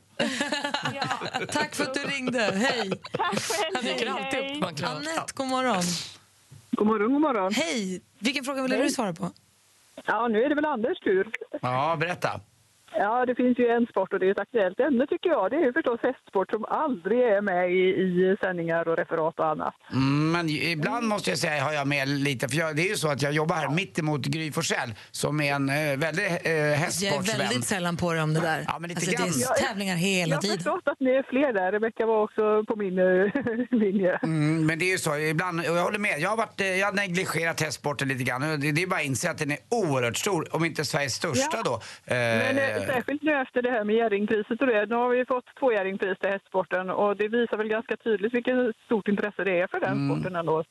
[1.53, 2.39] Tack för att du ringde.
[2.41, 2.91] Hej.
[3.13, 3.75] Tack själv.
[3.75, 4.85] Han dyker alltid upp.
[4.85, 5.83] Anette, god morgon.
[6.71, 7.53] God morgon, god morgon.
[7.55, 8.03] Hej.
[8.19, 9.31] Vilken fråga ville du svara på?
[10.07, 11.29] Ja, nu är det väl Anders tur.
[11.63, 12.41] Ja, berätta.
[12.99, 15.51] Ja, det finns ju en sport och det är ett aktuellt ämne tycker jag.
[15.51, 19.47] Det är ju förstås hästsport som aldrig är med i, i sändningar och referat och
[19.47, 19.75] annat.
[19.93, 22.97] Mm, Men ibland måste jag säga har jag med lite, för jag, det är ju
[22.97, 26.53] så att jag jobbar här mitt emot Gry Forssell som är en eh, väldigt eh,
[26.53, 27.39] Jag är hästsportsvän.
[27.39, 28.65] väldigt sällan på dig om det där.
[28.69, 29.29] Ja, men lite alltså, det grann.
[29.59, 30.57] är tävlingar hela jag har tiden.
[30.57, 31.73] förstått att ni är fler där.
[31.73, 33.05] Rebecka var också på min eh,
[33.71, 34.19] linje.
[34.23, 36.67] Mm, men det är ju så, ibland, och jag håller med, jag har, varit, eh,
[36.67, 38.41] jag har negligerat hästsporten lite grann.
[38.61, 41.57] Det, det är bara att inse att den är oerhört stor, om inte Sveriges största
[41.57, 41.63] Ja.
[41.65, 41.75] då.
[41.75, 41.81] Eh,
[42.17, 44.87] Men eh, särskilt nu efter det här med Jerringpriset och det.
[44.87, 48.77] Nu har vi fått två Jerringpris till hästsporten och det visar väl ganska tydligt vilket
[48.85, 50.09] stort intresse det är för den Mm.
[50.09, 50.65] sporten ändå.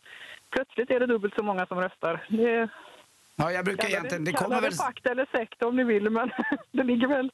[0.50, 2.26] Plötsligt är det dubbelt så många som röstar.
[2.30, 2.70] Det,
[3.40, 4.72] ja, jag brukar Kalla egentligen, det kalla kommer väl...
[4.72, 6.30] det pakt eller sekt om ni vill, men
[6.72, 7.32] det ligger väl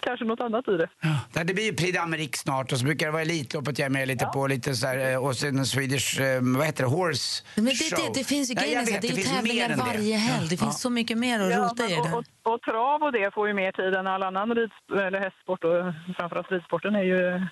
[0.00, 0.88] kanske något annat i det.
[1.34, 3.90] Ja, det blir ju Prix d'Amérique snart och så brukar det vara Elitloppet jag är
[3.90, 7.44] med lite på, lite så här, eh, och sen Swedish, eh, vad heter det, Horse
[7.56, 8.12] Men det, Show.
[8.14, 9.74] det, det finns ju Nej, grejer, vet, att det är ju tävlingar det.
[9.76, 10.48] varje helg.
[10.50, 13.12] Det finns så mycket mer att Ja, rota i det och, och, och trav och
[13.12, 14.70] det får ju mer tid än all annan rid,
[15.06, 15.76] eller hästsport och
[16.16, 17.46] framförallt ridsporten är ju...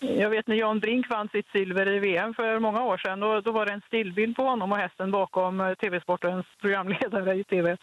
[0.00, 3.20] Jag vet när Jan Brink vann sitt silver i VM för många år sedan.
[3.20, 7.44] Då, då var det en stillbild på honom och hästen bakom eh, TV-sportens programledare i
[7.44, 7.76] TV.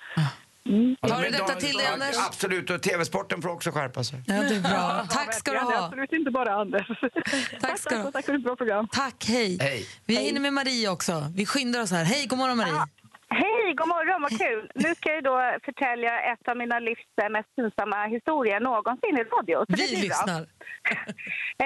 [0.69, 0.95] Mm.
[1.01, 2.15] Tar du detta de- till dig, Anders?
[2.27, 4.23] Absolut, och TV-sporten får också skärpa sig.
[4.27, 5.05] Ja, det är bra.
[5.09, 5.85] Tack ska du Ja, det är ha.
[5.85, 6.87] absolut inte bara Anders.
[7.61, 8.11] Tack ska du ha.
[8.11, 8.87] Tack för ett bra program.
[8.91, 9.57] Tack, hej.
[9.61, 9.85] Hej.
[10.05, 11.23] Vi hinner med Marie också.
[11.35, 12.03] Vi skyndar oss här.
[12.03, 12.71] Hej, god morgon Marie.
[13.29, 14.71] Hej, god morgon, vad kul.
[14.75, 15.35] Nu ska jag då
[15.65, 16.99] förtälja ett av mina livs
[17.31, 19.57] mest pinsamma historier någonsin i radio.
[19.69, 20.45] Så Vi lyssnar.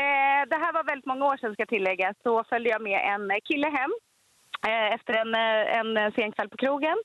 [0.02, 2.14] Eh, det här var väldigt många år sedan ska jag tillägga.
[2.24, 3.92] Så följde jag med en kille hem
[4.68, 6.98] eh, efter en, eh, en sen kväll på krogen.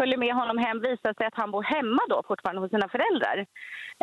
[0.00, 3.38] Följer med honom hem, visar sig att han bor hemma då fortfarande hos sina föräldrar.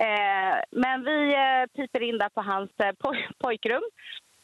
[0.05, 1.35] Eh, men vi
[1.75, 2.71] piper in där på hans
[3.03, 3.83] poj- pojkrum.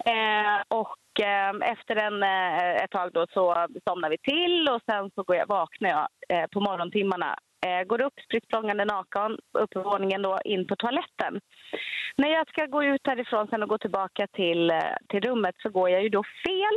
[0.05, 5.11] Eh, och eh, efter en, eh, ett tag då så somnar vi till och sen
[5.15, 7.35] så går jag, vaknar jag eh, på morgontimmarna.
[7.65, 11.39] Eh, går upp spritt språngande naken upp på våningen då in på toaletten.
[12.17, 15.69] När jag ska gå ut härifrån sen och gå tillbaka till, eh, till rummet så
[15.69, 16.75] går jag ju då fel.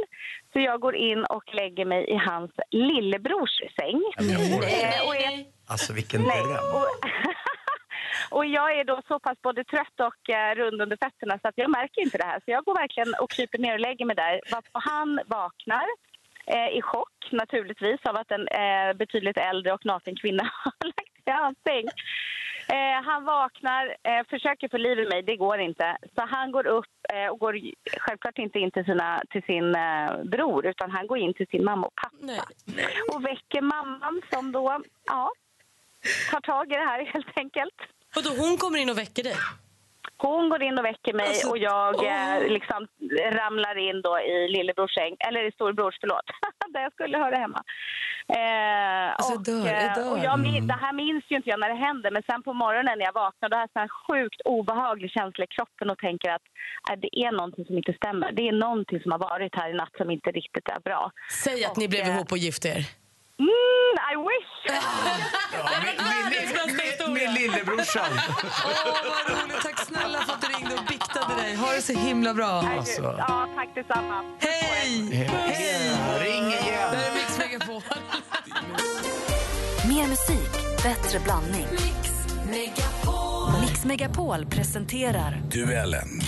[0.53, 4.03] Så jag går in och lägger mig i hans lillebrors säng.
[4.19, 6.63] Eh, och är Alltså vilken Nej, program.
[8.31, 11.59] och, jag är då så pass både trött och eh, rund under fötterna så att
[11.59, 12.41] jag märker inte det här.
[12.45, 14.41] Så jag går verkligen och kryper ner och lägger mig där.
[14.53, 15.87] Varpå han vaknar
[16.47, 21.25] eh, i chock naturligtvis av att en eh, betydligt äldre och naken kvinna har lagt
[21.25, 21.89] sig i hans säng.
[22.69, 25.97] Eh, han vaknar, eh, försöker få liv i mig, det går inte.
[26.15, 27.61] Så han går upp eh, och går
[28.01, 31.65] självklart inte in till, sina, till sin eh, bror utan han går in till sin
[31.65, 32.43] mamma och pappa.
[33.13, 35.33] Och väcker mamman som då, ja,
[36.31, 37.75] tar tag i det här helt enkelt.
[38.17, 39.37] Och då hon kommer in och väcker dig?
[40.19, 42.37] Hon går in och väcker mig Alltså, och jag åh.
[42.37, 42.87] eh, liksom
[43.33, 46.27] ramlar in då i lillebrors säng, eller i storbrors, förlåt,
[46.73, 47.63] där jag skulle höra hemma.
[48.29, 50.13] Eh, Alltså, jag och, dör, jag eh, dör.
[50.13, 52.53] och jag, min- det här minns ju inte jag när det hände, men sen på
[52.53, 56.31] morgonen när jag vaknade då har jag här sjukt obehaglig känsla i kroppen och tänker
[56.31, 56.43] att
[56.91, 58.33] äh, det är någonting som inte stämmer.
[58.33, 61.11] Det är någonting som har varit här i natt som inte riktigt är bra.
[61.45, 62.83] Säg att ni blev ihop och gifte er.
[63.39, 64.53] Mm, I wish!
[67.09, 68.11] Min lillebrorsan.
[68.65, 69.63] Åh, vad roligt.
[69.63, 71.55] Tack snälla för att du ringde och biktade dig.
[71.55, 72.47] Ha det så himla bra.
[72.79, 73.03] Alltså.
[73.19, 74.25] Ja, tack detsamma.
[74.41, 75.01] Hej!
[76.21, 76.91] Ring igen.
[76.93, 77.83] Där är Mix Megapol.
[79.89, 81.67] Mer musik, bättre blandning.
[83.61, 86.21] Mix Megapol presenterar Duellen.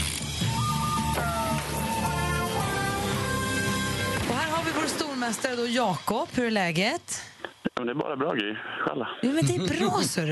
[4.29, 6.29] Och här har vi vår stormästare då, Jakob.
[6.35, 7.23] Hur är läget?
[7.63, 8.55] Ja, men det är bara bra Gry.
[8.81, 9.05] Själv?
[9.23, 10.27] Jo, men det är bra, så du.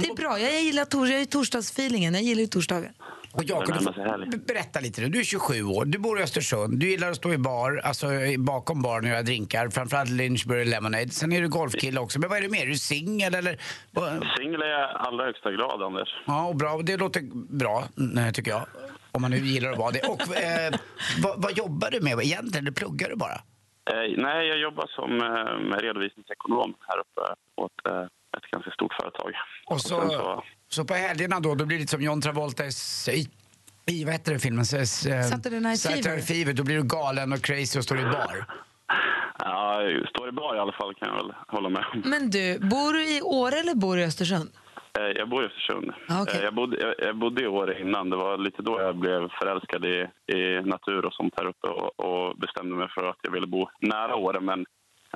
[0.00, 0.38] Det är bra.
[0.38, 2.14] Jag gillar tors jag är torsdagsfeelingen.
[2.14, 2.92] Jag gillar ju torsdagar.
[3.32, 5.08] Och Jakob, du får b- berätta lite nu.
[5.08, 8.06] Du är 27 år, du bor i Östersund, du gillar att stå i bar, alltså
[8.38, 11.08] bakom baren och göra drinkar, framförallt Lynchburg Lemonade.
[11.10, 12.18] Sen är du golfkille också.
[12.18, 12.62] Men vad är du mer?
[12.62, 13.58] Är du singel eller?
[13.90, 16.08] vad- Singel är jag i allra högsta grad, Anders.
[16.26, 16.80] Ja, och bra.
[16.82, 17.20] Det låter
[17.56, 18.66] bra, mm, tycker jag.
[19.14, 20.00] Om man nu gillar att vara det.
[20.00, 20.74] Och eh,
[21.22, 22.64] vad, vad jobbar du med egentligen?
[22.66, 23.34] Eller pluggar du bara?
[23.90, 27.20] Eh, nej, jag jobbar som eh, redovisningsekonom här uppe
[27.56, 28.02] åt eh,
[28.36, 29.32] ett ganska stort företag.
[29.66, 30.10] Och så, sen
[30.68, 32.70] så på helgerna då, då blir det lite som John Travolta i,
[33.12, 33.28] i,
[33.86, 34.64] i vad heter den filmen?
[34.74, 36.52] Eh, Saturday Night Saturday Fever.
[36.52, 38.46] Då blir du galen och crazy och står i bar.
[39.38, 42.02] Ja, står i bar i alla fall kan jag väl hålla med om.
[42.04, 44.50] Men du, bor du i Åre eller bor du i Östersund?
[44.98, 45.92] Eh, Jag bor i Östersund.
[46.08, 46.38] Ah, okej.
[46.38, 48.10] Eh, Jag, bodde, jag, jag bodde i Åre innan.
[48.10, 52.00] Det var lite då jag blev förälskad i, i natur och sånt här uppe och,
[52.00, 54.66] och bestämde mig för att jag ville bo nära Åre men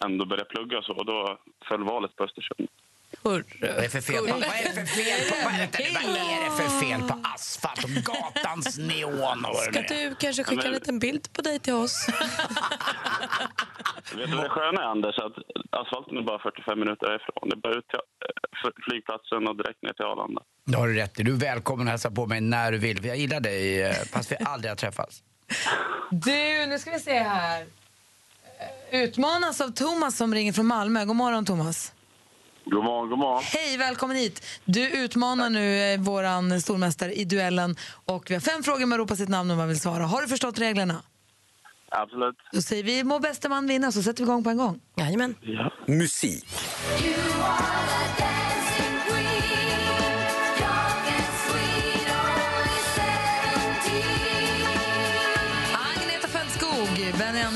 [0.04, 0.92] ändå börja plugga och så.
[0.92, 1.38] Och då
[1.68, 2.68] föll valet på Östersund.
[3.22, 6.16] Vad är det för fel på, vad är för fel på, vad är det, vad
[6.16, 10.72] är det för fel på asfalt och gatans neon och Ska du kanske skicka en
[10.72, 12.08] liten bild på dig till oss?
[14.16, 15.18] Vet du vad det sköna är, Anders?
[15.18, 15.32] Att
[15.70, 17.48] asfalten är bara 45 minuter härifrån.
[17.48, 17.98] Det är bara ut till
[18.64, 20.42] eh, flygplatsen och direkt ner till Arlanda.
[20.64, 21.22] Det har du rätt i.
[21.22, 23.04] Du är välkommen att hälsa på mig när du vill.
[23.04, 25.22] Jag gillar dig, eh, fast vi aldrig har träffats.
[26.10, 27.66] Du, nu ska vi se här.
[28.90, 31.04] Eh, Utmanas av Thomas som ringer från Malmö.
[31.04, 31.92] God morgon, Thomas.
[32.70, 33.42] God morgon, god morgon.
[33.42, 34.46] Hej, välkommen hit.
[34.64, 37.76] Du utmanar nu eh, våran stormästare i duellen.
[38.04, 40.04] Och vi har fem frågor, man ropar sitt namn om man vill svara.
[40.04, 41.02] Har du förstått reglerna?
[41.90, 42.36] Absolut.
[42.52, 44.80] Då säger vi må bästa man vinna, så sätter vi igång på en gång.
[44.96, 45.34] Jajamän.
[45.86, 46.44] Musik.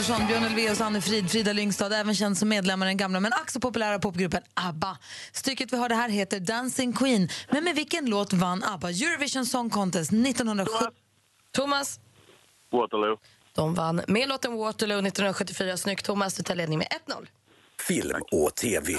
[0.03, 3.33] Andersson, Björn Ulvaeus, Anne Frid, Frida Lyngstad, även känd som medlemmar i den gamla men
[3.33, 4.99] ack så populära popgruppen ABBA.
[5.33, 7.29] Stycket vi hörde här heter Dancing Queen.
[7.51, 10.87] Men med vilken låt vann ABBA Eurovision Song Contest 1970?
[11.53, 12.01] Thomas.
[12.73, 13.17] Waterloo.
[13.55, 15.77] De vann med låten Waterloo 1974.
[15.77, 16.35] Snyggt, Thomas.
[16.35, 17.27] Du tar ledning med 1-0.
[17.89, 18.93] Film och TV.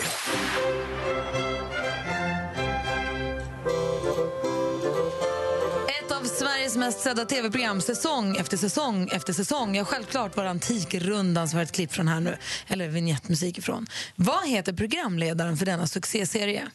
[6.74, 9.76] Sveriges mest sedda tv-program, säsong efter säsong efter säsong.
[9.76, 13.86] Ja, självklart var Antikrundan som var ett klipp från här nu, eller vignettmusik ifrån.
[14.16, 16.68] Vad heter programledaren för denna succéserie?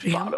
[0.00, 0.32] Program.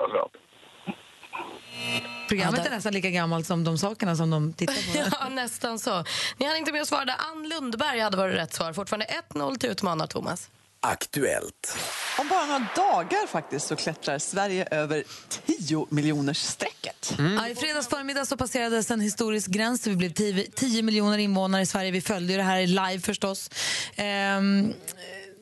[2.28, 5.16] Programmet Ja, är nästan lika gammalt som de sakerna som de tittar på.
[5.20, 6.04] Ja, nästan så.
[6.38, 7.04] Ni hann inte med att svara.
[7.04, 7.16] där.
[7.32, 8.72] Ann Lundberg hade varit rätt svar.
[8.72, 10.50] Fortfarande 1-0 till utmanar Thomas.
[10.80, 11.78] Aktuellt.
[12.18, 17.14] Om bara några dagar faktiskt så klättrar Sverige över 10 miljoners strecket.
[17.18, 19.86] Ja, I fredags förmiddag så passerades en historisk gräns.
[19.86, 21.90] Vi blev 10, 10 miljoner invånare i Sverige.
[21.90, 23.50] Vi följde ju det här live förstås.
[23.96, 24.72] Ehm,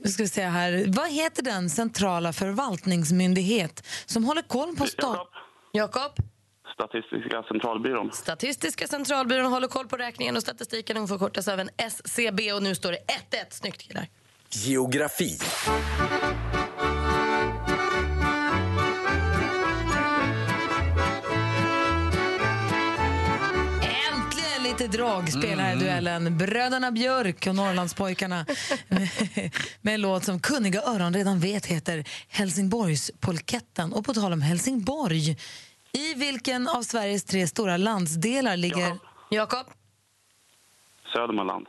[0.04, 0.84] nu ska vi se här.
[0.88, 5.28] Vad heter den centrala förvaltningsmyndighet som håller koll på stat...
[5.72, 6.12] Jakob?
[6.74, 8.12] Statistiska centralbyrån.
[8.12, 10.96] Statistiska centralbyrån håller koll på räkningen och statistiken.
[10.96, 13.44] Hon förkortas även SCB och nu står det 1-1.
[13.50, 14.08] Snyggt killar.
[14.56, 15.38] Geografi.
[24.12, 26.38] Äntligen lite dragspel här i duellen.
[26.38, 28.46] Bröderna Björk och Norrlandspojkarna
[29.80, 33.92] med en låt som kunniga öron redan vet heter Helsingborgspolketten.
[33.92, 35.36] Och på tal om Helsingborg,
[35.92, 38.98] i vilken av Sveriges tre stora landsdelar ligger...
[39.30, 39.66] Jakob?
[41.12, 41.66] Södermanland.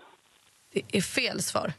[0.74, 1.74] Det är fel svar.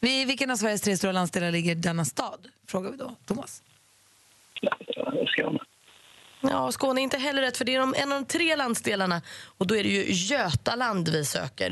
[0.00, 2.48] I vilken av Sveriges tre stora landsdelar ligger denna stad?
[2.66, 3.62] Frågar vi då Thomas.
[5.26, 5.58] Skåne.
[6.40, 9.22] Ja, Skåne är inte heller rätt, för det är de, en av de tre landsdelarna.
[9.58, 11.70] Och då är det ju Götaland vi söker.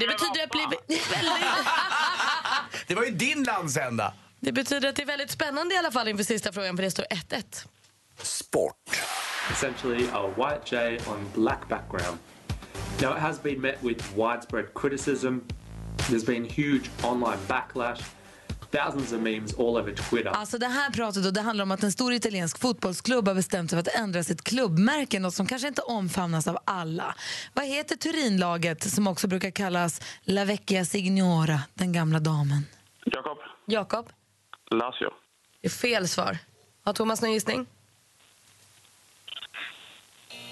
[0.00, 1.08] Det betyder att det blir väldigt...
[2.86, 4.14] Det var ju din landsända.
[4.40, 6.90] Det betyder att det är väldigt spännande i alla fall inför sista frågan, för det
[6.90, 7.66] står 1-1.
[8.22, 8.98] Sport.
[9.50, 12.18] essentially a white jay on black background.
[13.00, 15.38] Now, it has been met with widespread criticism.
[16.08, 18.00] There's been huge online backlash,
[18.70, 20.30] thousands of memes all over Twitter.
[20.30, 23.70] Alltså det här pratet då, det handlar om att en stor italiensk fotbollsklubb har bestämt
[23.70, 27.14] sig för att ändra sitt klubbmärke, något som kanske inte omfamnas av alla.
[27.54, 32.66] Vad heter Turinlaget som också brukar kallas La Vecchia Signora, den gamla damen?
[33.04, 33.38] Jakob.
[33.66, 34.08] Jakob?
[34.70, 35.10] Lazio.
[35.60, 36.38] Det är fel svar.
[36.84, 37.66] Har Thomas någon gissning?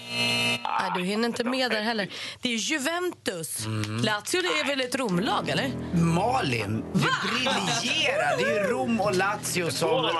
[0.09, 2.09] Nej, du hinner inte med där heller.
[2.41, 3.65] Det är Juventus.
[4.03, 5.71] Lazio det är väl ett Romlag, eller?
[5.93, 8.37] Malin, du briljerar.
[8.37, 10.11] Det är ju Rom och Lazio som eh,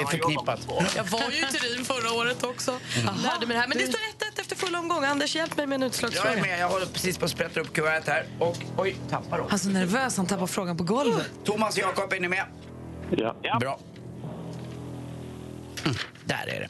[0.00, 0.60] är förknippat.
[0.96, 2.78] Jag var ju i Turin förra året också.
[3.22, 3.68] Lärde mig det här.
[3.68, 5.04] Men det står 1-1 efter full omgång.
[5.04, 6.40] Anders, hjälp mig med en Jag är utslagsfråga.
[6.42, 8.26] med, jag håller precis på att sprätta upp kuvertet här.
[8.38, 9.44] Och oj, tappar då.
[9.44, 11.30] Han är så nervös, han tappar frågan på golvet.
[11.44, 12.44] Thomas och Jakob, är ni med?
[13.42, 13.58] Ja.
[13.60, 13.78] Bra.
[15.84, 16.68] Mm, där är det.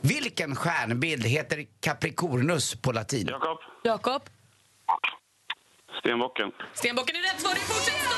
[0.00, 3.26] Vilken stjärnbild heter Capricornus på latin?
[3.30, 3.58] Jakob.
[3.84, 4.22] Jakob?
[6.00, 6.52] Stenbocken.
[6.74, 7.54] Stenbocken är rätt svar.
[7.54, 8.08] Det fortsätter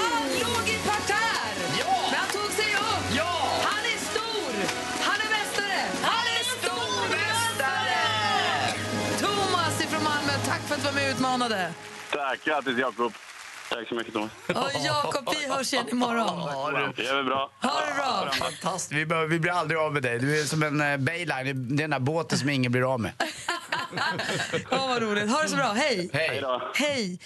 [0.00, 3.20] Han låg i parterre, men han tog sig upp.
[3.64, 4.52] Han är stor.
[5.02, 5.80] Han är mästare.
[6.02, 8.02] Han är stormästare!
[9.20, 11.72] Thomas ifrån Malmö, tack för att du var med och utmanade.
[12.10, 13.12] Tack, grattis Jakob.
[13.74, 14.30] Tack så mycket Thomas.
[14.48, 16.92] Och Jakob, vi hörs igen imorgon.
[16.96, 17.50] Det är väl bra.
[17.62, 18.30] Ha det bra.
[18.32, 20.18] Fantastiskt, vi, behöver, vi blir aldrig av med dig.
[20.18, 23.00] Du är som en uh, bayline, det är den där båten som ingen blir av
[23.00, 23.12] med.
[24.70, 25.30] Ja, vad roligt.
[25.30, 25.72] Ha det så bra.
[25.72, 26.10] Hej.
[26.12, 26.42] Hej.
[26.74, 27.18] Hej.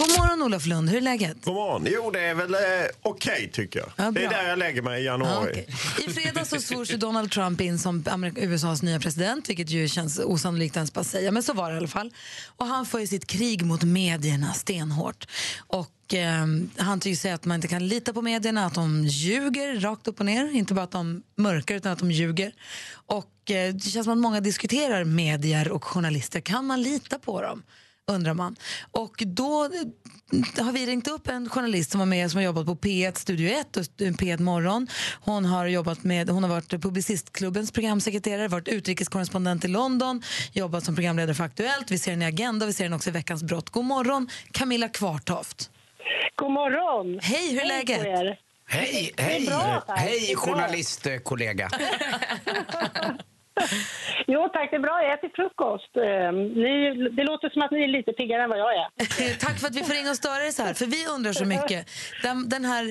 [0.00, 0.90] God morgon, Olof Lund.
[0.90, 1.44] Hur är läget?
[1.44, 1.86] God morgon.
[1.90, 2.60] Jo, det är väl eh,
[3.02, 3.88] okej tycker jag.
[3.96, 5.64] Ja, det är där jag lägger mig i januari.
[6.06, 8.04] I fredags så svors ju Donald Trump in som
[8.36, 11.78] USAs nya president, vilket ju känns osannolikt ens bara säga, men så var det i
[11.78, 12.12] alla fall.
[12.56, 15.26] Och han för sitt krig mot medierna stenhårt.
[15.66, 19.80] Och eh, han tycker sig att man inte kan lita på medierna, att de ljuger
[19.80, 20.50] rakt upp och ner.
[20.56, 22.52] Inte bara att de mörkar, utan att de ljuger.
[22.92, 26.40] Och eh, det känns som att många diskuterar medier och journalister.
[26.40, 27.62] Kan man lita på dem?
[28.10, 28.56] Undrar man.
[28.90, 29.68] Och då
[30.58, 33.48] har vi ringt upp en journalist som var med som har jobbat på P1 Studio
[33.48, 34.88] 1 och P1 Morgon.
[35.20, 40.94] Hon har jobbat med, hon har varit Publicistklubbens programsekreterare, varit utrikeskorrespondent i London, jobbat som
[40.94, 41.90] programledare för Aktuellt.
[41.90, 43.70] Vi ser henne i Agenda, vi ser henne också i Veckans brott.
[43.70, 45.70] God morgon, Camilla Kvartoft.
[46.34, 47.20] God morgon.
[47.22, 48.38] Hej, hur är Hej läget?
[48.66, 51.70] Hej, hej, bra, hej journalistkollega.
[54.26, 55.02] Jo tack, det är bra.
[55.02, 55.96] Jag äter frukost.
[55.96, 56.32] Eh,
[56.64, 56.74] Ni,
[57.16, 59.34] det låter som att ni är lite piggare än vad jag är.
[59.44, 61.44] Tack för att vi får ringa och störa dig så här, för vi undrar så
[61.44, 61.88] mycket.
[62.22, 62.84] Den, den här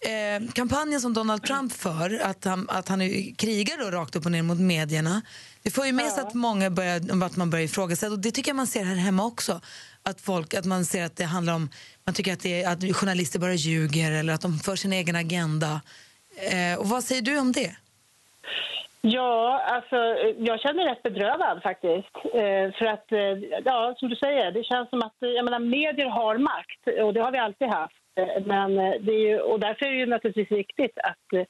[0.00, 3.00] eh, kampanjen som Donald Trump för, att han, att han
[3.38, 5.22] krigar då rakt upp och ner mot medierna,
[5.62, 8.48] det får ju med sig att många börjar, att man börjar ifrågasätta, och det tycker
[8.50, 9.60] jag man ser här hemma också.
[10.02, 11.70] Att, folk, att man ser att det handlar om,
[12.04, 15.16] man tycker att, det är, att journalister bara ljuger eller att de för sin egen
[15.16, 15.80] agenda.
[16.50, 17.76] Eh, och vad säger du om det?
[19.08, 19.96] Ja, alltså
[20.38, 22.16] jag känner mig rätt bedrövad faktiskt.
[22.34, 26.06] Eh, För att, eh, ja som du säger, det känns som att jag menar, medier
[26.06, 27.94] har makt och det har vi alltid haft.
[28.20, 31.46] Eh, men eh, det är ju, och därför är det ju naturligtvis viktigt att, eh,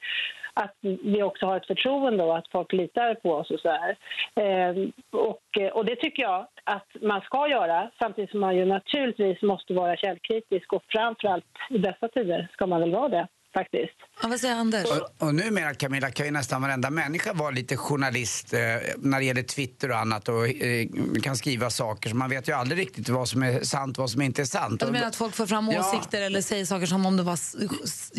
[0.55, 3.97] att vi också har ett förtroende och att folk litar på oss och så här.
[4.40, 5.42] Ehm, eh, Och,
[5.73, 9.97] och det tycker jag att man ska göra samtidigt som man ju naturligtvis måste vara
[9.97, 13.27] källkritisk och framförallt i dessa tider ska man väl vara det
[13.61, 13.92] faktiskt.
[14.23, 14.85] Ja, vad säger Anders?
[14.90, 18.61] Och, och numera Camilla kan ju nästan varenda människa vara lite journalist eh,
[18.99, 20.87] när det gäller Twitter och annat och eh,
[21.23, 24.11] kan skriva saker så man vet ju aldrig riktigt vad som är sant och vad
[24.11, 24.81] som inte är sant.
[24.81, 25.81] Du menar att folk får fram Ja.
[25.81, 27.38] åsikter eller säger saker som om det var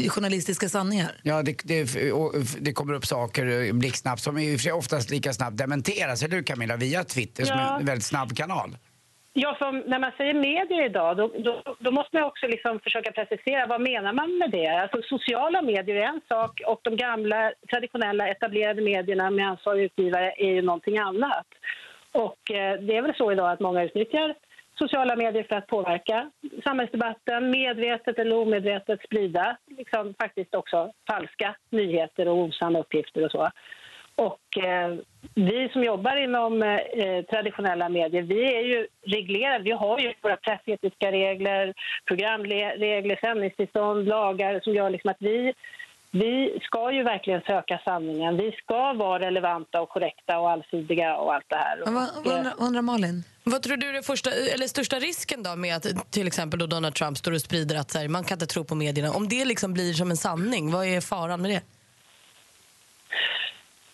[0.10, 1.12] journalistiska sanningar?
[1.24, 4.72] Ja, det, det, och det kommer upp saker eh, blixtsnabbt som i och för sig
[4.72, 6.76] oftast lika snabbt dementeras, eller hur Camilla?
[6.76, 7.76] Via Twitter som Ja.
[7.76, 8.78] är en väldigt snabb kanal.
[9.40, 13.12] Ja, för när man säger medier idag, då, då, då måste man också liksom försöka
[13.12, 14.68] precisera vad menar man med det.
[14.68, 20.34] Alltså, sociala medier är en sak och de gamla traditionella etablerade medierna med ansvarig utgivare
[20.38, 21.48] är ju någonting annat.
[22.12, 24.36] Och eh, det är väl så idag att många utnyttjar
[24.80, 26.32] sociala medier för att påverka
[26.64, 33.50] samhällsdebatten, medvetet eller omedvetet sprida liksom faktiskt också falska nyheter och osanna uppgifter och så.
[34.18, 34.96] Och eh,
[35.36, 39.64] vi som jobbar inom eh, traditionella medier, vi är ju reglerade.
[39.64, 41.74] Vi har ju våra pressetiska regler,
[42.08, 45.54] programregler, sändningstillstånd, lagar som gör liksom att vi,
[46.12, 48.38] vi ska ju verkligen söka sanningen.
[48.38, 51.78] Vi ska vara relevanta och korrekta och allsidiga och allt det här.
[51.86, 53.24] Vad, Och, vad, undrar, vad undrar Malin?
[53.44, 56.66] Vad tror du är den första, eller största risken då med att till exempel då
[56.66, 59.12] Donald Trump står och sprider att så här, man kan inte tro på medierna?
[59.12, 61.62] Om det liksom blir som en sanning, vad är faran med det?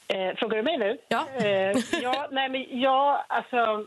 [0.07, 0.97] Eh, frågar du mig nu?
[1.07, 1.25] Ja.
[1.37, 3.85] Eh, ja, nej men ja, alltså...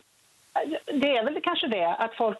[0.84, 2.38] Det är väl kanske det, att folk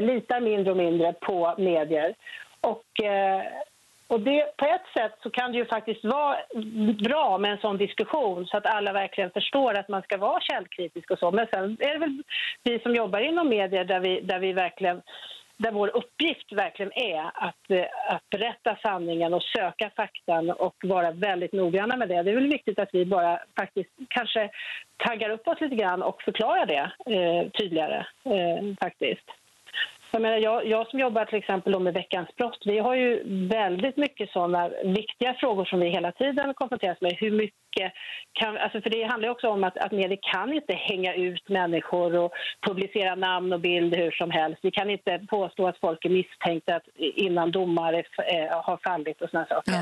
[0.00, 2.14] litar mindre och mindre på medier.
[2.60, 3.42] Och, eh,
[4.06, 6.36] och det, på ett sätt så kan det ju faktiskt vara
[7.04, 11.10] bra med en sån diskussion så att alla verkligen förstår att man ska vara källkritisk
[11.10, 11.30] och så.
[11.30, 12.22] Men sen är det väl
[12.62, 15.02] vi som jobbar inom medier där vi, där vi verkligen
[15.56, 21.10] där vår uppgift verkligen är att, eh, att berätta sanningen och söka faktan och vara
[21.10, 22.22] väldigt noggranna med det.
[22.22, 24.50] Det är väl viktigt att vi bara faktiskt kanske
[24.96, 29.30] taggar upp oss lite grann och förklarar det eh, tydligare eh, faktiskt.
[30.10, 33.96] Jag, menar, jag, jag som jobbar till exempel med Veckans brott, vi har ju väldigt
[33.96, 37.12] mycket sådana viktiga frågor som vi hela tiden konfronteras med.
[37.16, 37.92] Hur mycket
[38.32, 42.16] kan, alltså för det handlar också om att, att medier kan inte hänga ut människor
[42.16, 42.32] och
[42.66, 44.58] publicera namn och bild hur som helst.
[44.62, 49.22] Vi kan inte påstå att folk är misstänkta att, innan domar är, eh, har fallit
[49.22, 49.72] och sådana saker.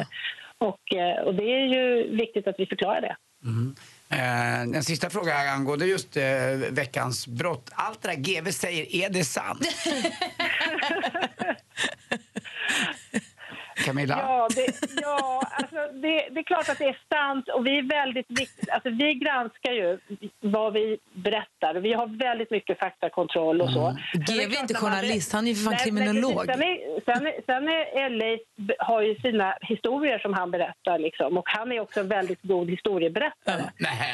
[0.59, 3.17] Och, eh, och det är ju viktigt att vi förklarar det.
[3.45, 6.25] Eh, Eh, en sista fråga här angående just eh,
[6.71, 7.71] veckans brott.
[7.73, 9.61] Allt det där GV säger, är det sant?
[13.75, 14.19] Camilla?
[14.23, 14.67] Ja, det,
[15.03, 18.71] ja alltså det, det är klart att det är sant och vi är väldigt viktigt.
[18.71, 19.99] Alltså vi granskar ju
[20.41, 21.55] vad vi berättar
[21.85, 23.87] vi har väldigt mycket faktakontroll och så.
[23.87, 23.97] Mm.
[24.13, 26.45] GV är inte man journalist, han är ju för fan Nej, kriminolog.
[26.47, 28.39] Sen är, sen, är, sen är LA
[28.79, 32.71] har ju sina historier som han berättar liksom och han är också en väldigt god
[32.71, 33.63] historieberättare.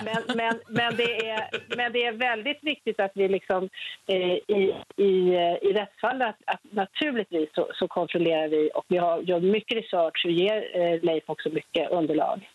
[0.04, 3.68] Men, men, men, det är, men det är väldigt viktigt att vi liksom,
[4.06, 4.16] eh,
[4.56, 9.20] i, i, eh, i rättsfall att, att naturligtvis så, så kontrollerar vi och vi har,
[9.20, 12.48] gör mycket research och ger eh, Leif också mycket underlag.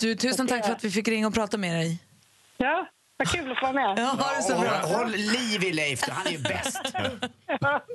[0.00, 1.98] Du, tusen tack för att vi fick ringa och prata med dig.
[2.56, 3.98] Ja, vad kul att få vara med.
[3.98, 4.70] Ja, ha det så bra.
[4.70, 6.80] Håll, håll liv i Leif, han är ju bäst.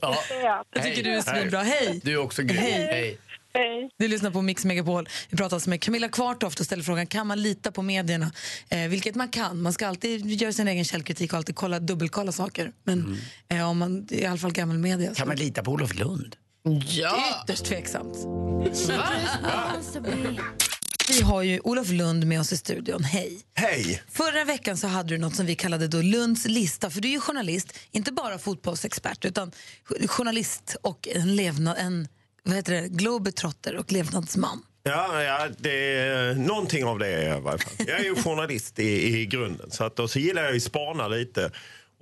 [0.01, 0.63] Ja.
[0.73, 1.59] Jag tycker du är svinbra.
[1.59, 2.01] Hej!
[2.03, 2.57] Du är också grym.
[2.57, 3.17] Hej.
[3.53, 3.89] Hej.
[3.97, 5.09] Du lyssnar på Mix Megapol.
[5.29, 8.31] Vi pratar alltså med Camilla Kvartoft och ställer frågan kan man lita på medierna?
[8.69, 9.61] Eh, vilket man kan.
[9.61, 12.71] Man ska alltid göra sin egen källkritik och alltid kolla, dubbelkolla saker.
[12.83, 13.17] Men
[13.49, 15.05] eh, om man, i alla fall gammal media.
[15.05, 15.15] Mm.
[15.15, 16.35] Kan man lita på Olof Lund?
[16.63, 17.43] Ja!
[17.43, 18.17] Ytterst tveksamt.
[21.07, 23.03] Vi har ju Olof Lund med oss i studion.
[23.03, 23.39] Hej.
[23.53, 24.03] Hej.
[24.11, 26.89] Förra veckan så hade du något som vi kallade då Lunds lista.
[26.89, 29.51] För du är ju journalist, inte bara fotbollsexpert utan
[30.07, 32.07] journalist och en, levnad, en
[32.43, 34.63] vad heter det, globetrotter och levnadsman.
[34.83, 37.73] Ja, ja det är, någonting av det är jag i varje fall.
[37.77, 39.71] Jag är ju journalist i, i grunden.
[39.71, 41.51] Så att, och så gillar jag ju spana lite.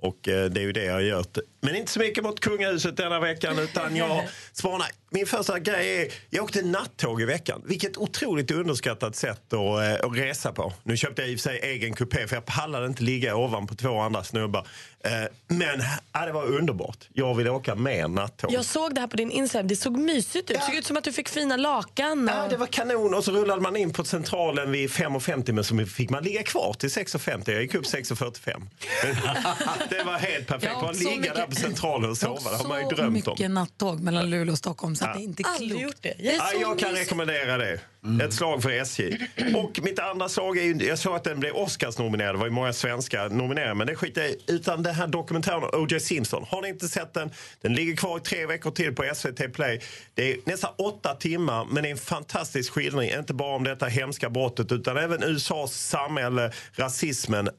[0.00, 1.38] Och eh, det är ju det jag har gjort.
[1.60, 4.86] Men inte så mycket mot kungahuset denna veckan utan jag spanar.
[5.10, 7.62] Min första grej är, jag åkte nattåg i veckan.
[7.64, 10.72] Vilket otroligt underskattat sätt att, eh, att resa på.
[10.82, 13.74] Nu köpte jag i och för sig egen kupé för jag pallade inte ligga ovanpå
[13.74, 14.66] två andra snubbar.
[15.04, 15.10] Eh,
[15.48, 15.82] Men
[16.12, 17.08] ja, det var underbart.
[17.12, 18.52] Jag ville åka mer nattåg.
[18.52, 19.68] Jag såg det här på din Instagram.
[19.68, 20.56] Det såg mysigt ut.
[20.56, 22.28] Det såg ut som att du fick fina lakan.
[22.28, 22.34] Och...
[22.34, 23.14] Ja, det var kanon.
[23.14, 26.72] Och så rullade man in på centralen vid 5.50 men så fick man ligga kvar
[26.78, 27.50] till 6.50.
[27.52, 28.62] Jag gick upp 6.45.
[29.90, 30.72] det var helt perfekt.
[30.82, 32.50] Ja, så ligga mycket- där på centralen och sova.
[32.50, 33.32] Det har man ju Så drömt om.
[33.34, 35.80] mycket nattåg mellan Luleå och Stockholm så att det är inte klokt.
[35.82, 36.08] gjort det.
[36.08, 37.80] Är Ja, så jag kan rekommendera det.
[38.04, 38.26] Mm.
[38.26, 39.18] Ett slag för SJ.
[39.56, 42.34] Och mitt andra slag är ju, jag såg att den blev Oscars-nominerad.
[42.34, 43.74] Det var ju många svenska nominerade.
[43.74, 44.38] Men det skiter jag i.
[44.46, 46.00] Utan den här dokumentären om O.J.
[46.00, 46.44] Simpson.
[46.48, 47.30] Har ni inte sett den?
[47.60, 49.80] Den ligger kvar i tre veckor till på SVT Play.
[50.14, 53.10] Det är nästan åtta timmar men det är en fantastisk skildring.
[53.10, 57.46] Inte bara om detta hemska brottet utan även USAs samhälle, rasismen.
[57.48, 57.52] Äh,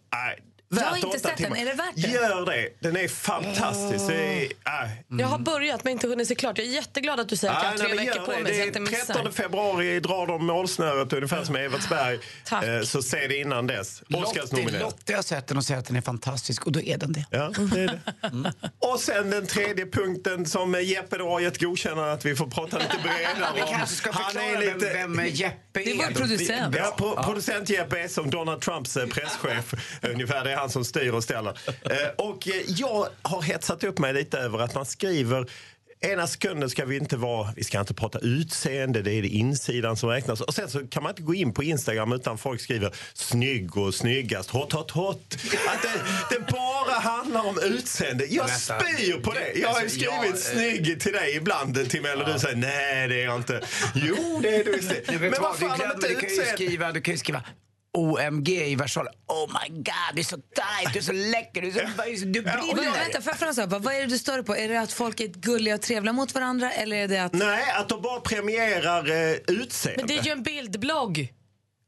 [0.79, 1.45] jag har värt inte sett den.
[1.45, 1.57] timmar.
[1.57, 2.01] Är det värt det?
[2.01, 2.69] Gör det.
[2.79, 4.07] Den är fantastisk.
[4.07, 4.43] Det är,
[4.83, 4.89] äh.
[5.19, 6.57] Jag har börjat men inte hunnit se klart.
[6.57, 8.39] Jag är jätteglad att du säger att jag har Nej, tre nej, veckor på det.
[8.39, 9.13] mig Det är missar.
[9.13, 12.19] 13 februari drar de målsnöret ungefär som Evertsberg.
[12.51, 14.01] Eh, Så se det innan dess.
[14.13, 14.81] Oscarsnominerad.
[14.81, 17.25] Lottie har sett den och säger att den är fantastisk och då är den det.
[17.29, 18.53] Ja, det är det.
[18.79, 22.77] Och sen den tredje punkten som Jeppe då har gett godkännande att vi får prata
[22.77, 23.67] lite bredare Vi om.
[23.69, 24.79] kanske ska förklara vem-
[25.15, 25.83] vem Jeppe är.
[25.85, 26.75] Det är vår producent.
[26.77, 29.73] Ja, pro- producent Jeppe är som Donald Trumps eh, presschef.
[30.01, 31.59] Ungefär, det är han som styr och ställer.
[31.67, 35.45] Eh, Och eh, jag har hetsat upp mig lite över att man skriver
[36.03, 39.97] Ena sekunden ska vi inte vara, vi ska inte prata utseende, det är det insidan
[39.97, 40.41] som räknas.
[40.41, 43.93] Och sen så kan man inte gå in på Instagram utan folk skriver snygg och
[43.95, 45.35] snyggast, hot, hot, hot.
[45.67, 48.25] Att det, det bara handlar om utseende.
[48.25, 49.51] Jag spyr på det.
[49.55, 52.39] Jag har ju Alltså, skrivit jag, eh, snygg till dig ibland till mig och du
[52.39, 53.61] säger nej det är jag inte.
[53.95, 54.71] Jo det är du.
[55.07, 56.53] Du Men vad fan om inte du kan ju utseende?
[56.53, 57.43] skriva, du kan ju skriva
[57.93, 59.07] OMG i versal.
[59.27, 61.71] Oh my god, du är så tight, du är så läcker, du, är
[62.17, 62.91] så, du Men, brinner.
[62.91, 63.79] vänta, får jag fråga?
[63.79, 64.55] Vad är det du stör dig på?
[64.55, 67.33] Är det att folk är gulliga och trevliga mot varandra eller är det att...
[67.33, 69.97] Nej, att de bara premierar eh, utseende.
[70.03, 71.33] Men det är ju en bildblogg.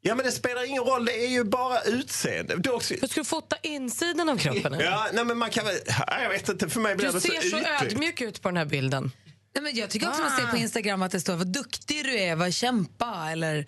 [0.02, 1.06] Ja, men det spelar ingen roll.
[1.06, 2.56] Det är ju bara utseende.
[2.58, 2.94] Du, också...
[3.02, 4.74] du ska fota insidan av kroppen.
[4.74, 4.86] eller?
[4.86, 5.76] Ja, nej, men man kan väl...
[6.08, 7.68] Ja, Jag vet inte, för mig blir Du det så ser så ytligt.
[7.82, 9.12] ödmjuk ut på den här bilden.
[9.56, 12.20] Nej, men jag tycker också man ser på Instagram att det står vad duktig du
[12.20, 13.66] är, vad kämpa eller...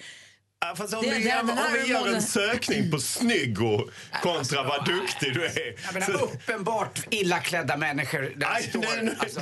[0.62, 3.89] Ja, fast om, Det- vi, det- om här vi gör en sökning på snygg och
[4.24, 5.76] kontra vad duktig du är.
[5.86, 9.41] Jag menar, uppenbart illa klädda människor där det står alltså,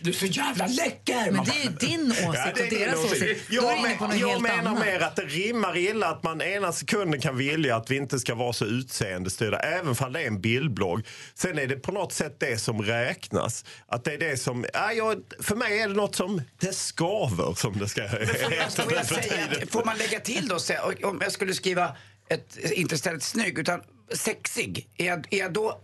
[0.00, 1.30] du är så jävla läcker.
[1.30, 3.22] Men det är ju din åsikt Ja, det är och din deras åsikt.
[3.22, 3.44] åsikt.
[3.50, 4.84] Jag, men, jag menar annat.
[4.86, 8.34] mer att det rimmar illa att man ena sekunden kan vilja att vi inte ska
[8.34, 11.06] vara så utseendestyrda, även om det är en bildblogg.
[11.34, 13.64] Sen är det på något sätt det som räknas.
[13.88, 17.54] Att det är det som, ja, jag, för mig är det något som, det skaver
[17.54, 18.82] som det ska heta
[19.70, 21.96] får man lägga till då, säga, om jag skulle skriva
[22.28, 23.82] ett, inte istället snygg, utan
[24.12, 25.80] sexig, är jag, är jag då,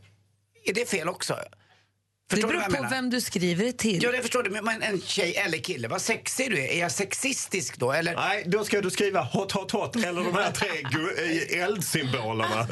[0.65, 1.39] är det fel också?
[2.27, 2.97] Det Förstår du beror vad jag på menar?
[2.97, 4.03] vem du skriver det till.
[4.03, 4.51] Ja, det förstår du.
[4.51, 6.69] Men en tjej eller kille, vad sexig du är.
[6.69, 7.93] Är jag sexistisk då?
[7.93, 8.15] Eller?
[8.17, 10.69] Nej, då ska du skriva hot, hot, hot eller de här tre
[11.59, 12.69] eh, eldsymbolerna.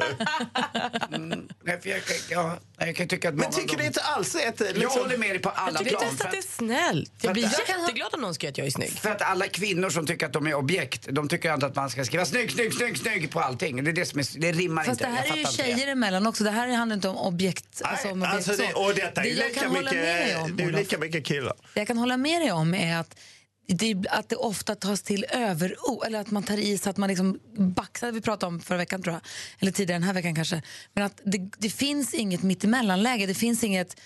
[1.63, 4.59] Nej, för jag, ja, jag kan tycka att Men tycker det inte alls är ett...
[4.59, 5.01] Jag Liksom...
[5.01, 6.09] håller med dig på alla Jag tycker plan.
[6.11, 7.11] inte att det är snällt.
[7.21, 8.91] Jag blir jätteglad om någon skriver att jag är snygg.
[8.99, 11.89] För att alla kvinnor som tycker att de är objekt, de tycker inte att man
[11.89, 13.83] ska skriva snygg, snygg, snygg, snygg på allting.
[13.83, 15.11] Det, är det, som är, det rimmar Fast inte.
[15.11, 15.45] det här Jag är ju
[15.75, 16.43] tjejer emellan också.
[16.43, 17.81] Det här handlar inte om objekt.
[17.83, 20.05] Alltså om objekt Alltså det, och detta är Det ju jag lika kan hålla mycket,
[20.05, 21.53] med dig om, det är lika mycket killar.
[21.73, 23.19] Det jag kan hålla med dig om är att
[23.67, 27.09] det, att det ofta tas till överord, eller att man tar i så att man
[27.09, 29.21] liksom baxar, vi pratade om förra veckan tror jag,
[29.59, 30.61] eller tidigare den här veckan kanske.
[30.93, 33.99] Men att det, det finns inget mittemellanläge, det finns inget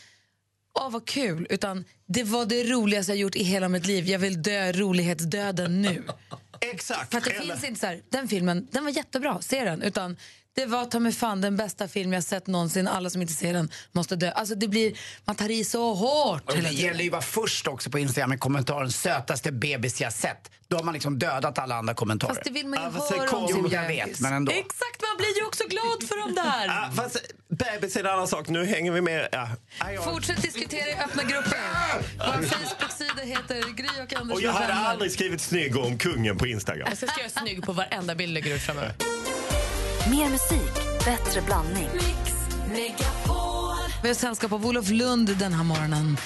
[0.80, 1.48] Åh, vad kul!
[1.50, 4.08] Utan det var det roligaste jag gjort i hela mitt liv.
[4.08, 6.04] Jag vill dö rolighetsdöden nu.
[6.62, 7.12] Exakt.
[7.12, 9.82] För att det finns inte så här, den filmen, den var jättebra, se den.
[9.82, 10.18] Utan
[10.58, 12.88] det var ta mig fan den bästa film jag sett någonsin.
[12.88, 14.32] Alla som inte ser den måste dö.
[14.32, 17.68] Alltså det blir, man tar i så hårt Och det gäller ju att vara först
[17.68, 20.52] också på Instagram med kommentaren sötaste bebis jag sett.
[20.68, 22.34] Då har man liksom dödat alla andra kommentarer.
[22.34, 24.06] Fast det vill man ju Ja, höra om sin Jo, jag bebis.
[24.08, 24.52] vet, men ändå.
[24.52, 26.66] Exakt, man blir ju också glad för dem där.
[26.68, 27.18] Ja, fast
[27.50, 28.48] bebis är en annan sak.
[28.48, 29.28] Nu hänger vi med.
[29.32, 29.50] Ja.
[29.94, 31.58] Jag- Fortsätt diskutera i öppna grupper.
[32.18, 36.48] Vår Facebook-sida heter Gry och Anders Och jag hade aldrig skrivit snygg om kungen på
[36.48, 36.88] Instagram.
[36.90, 38.94] Jag ska göra snygg på varenda bild jag lägger ut framöver.
[40.12, 40.74] Mer musik,
[41.06, 41.90] bättre blandning.
[44.02, 46.18] Vi har sällskap av Olof Lund den här morgonen.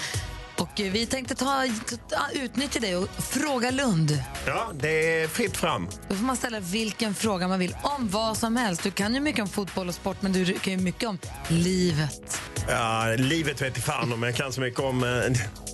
[0.57, 1.63] Och vi tänkte ta,
[2.09, 4.23] ta, utnyttja det och fråga Lund.
[4.45, 5.87] Ja, det är fritt fram.
[6.09, 8.83] Då får man ställa vilken fråga man vill om vad som helst.
[8.83, 11.17] Du kan ju mycket om fotboll och sport, men du kan ju mycket om
[11.47, 12.40] livet.
[12.69, 15.03] Ja, livet vet fan om jag kan så mycket om.
[15.03, 15.09] eh,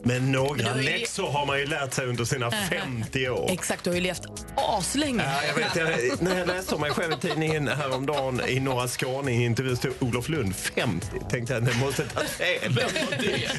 [0.04, 3.50] Men några är- läxor har man ju lärt sig under sina 50 år.
[3.52, 4.22] Exakt, du har ju levt
[4.56, 5.24] aslänge.
[5.24, 8.88] Ja, jag vet, jag, när jag läste om mig själv i tidningen häromdagen i Norra
[8.88, 11.08] Skåne i intervju stod Olof Lund 50.
[11.30, 12.80] Tänkte jag, det måste ta fel.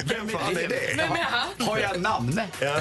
[0.05, 0.79] Vem fan är det?
[0.97, 1.67] Vem är han?
[1.67, 2.41] Har jag namn?
[2.61, 2.79] Ja.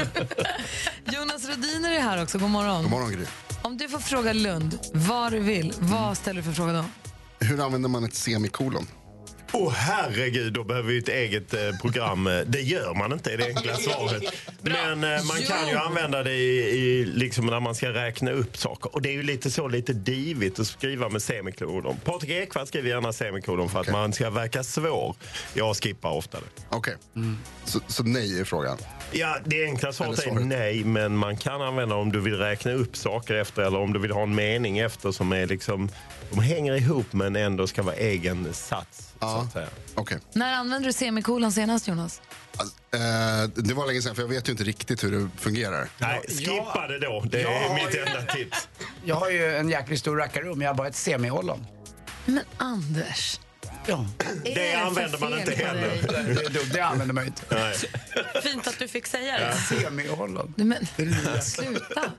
[1.12, 2.38] Jonas Rhodiner är här också.
[2.38, 2.82] God morgon.
[2.82, 3.24] God morgon, Gry.
[3.62, 6.84] Om du får fråga Lund vad du vill, vad ställer du för fråga då?
[7.46, 8.86] Hur använder man ett semikolon?
[9.52, 12.26] Åh herregud, då behöver vi ett eget eh, program.
[12.26, 14.22] Eh, Det gör man inte, är det enkla svaret.
[14.60, 18.56] Men eh, man kan ju använda det i, i, liksom när man ska räkna upp
[18.56, 18.94] saker.
[18.94, 21.96] Och det är ju lite så lite divigt att skriva med semikolon.
[22.04, 25.16] Patrik Ekwall skriver gärna semikolon för att man ska verka svår.
[25.54, 26.46] Jag skippar ofta det.
[26.70, 26.94] Okej,
[27.64, 28.78] så, så nej är frågan.
[29.12, 32.96] Ja, det enkla svaret är nej, men man kan använda om du vill räkna upp
[32.96, 35.88] saker efter eller om du vill ha en mening efter som är liksom,
[36.30, 39.12] de hänger ihop men ändå ska vara egen sats.
[39.20, 39.66] Så att säga.
[39.94, 40.18] Okej.
[40.32, 42.20] När använde du semikolon senast, Jonas?
[42.56, 45.88] Alltså, eh, det var länge sedan, för jag vet ju inte riktigt hur det fungerar.
[45.98, 47.24] Nej, skippa det då.
[47.30, 48.04] Det är Ja, mitt ja.
[48.06, 48.68] enda tips.
[49.04, 51.66] Jag har ju en jäkligt stor rackarrum, jag har bara ett semiollon.
[52.26, 53.40] Men Anders,
[53.88, 54.06] Ja.
[54.44, 55.90] Det för använder man inte heller.
[56.34, 57.42] Det, dumt, det använder man inte.
[57.50, 57.74] Nej.
[58.42, 59.54] Fint att du fick säga det.
[59.54, 60.54] Semiollon.
[60.56, 60.66] Nej,
[60.96, 62.12] Men, sluta.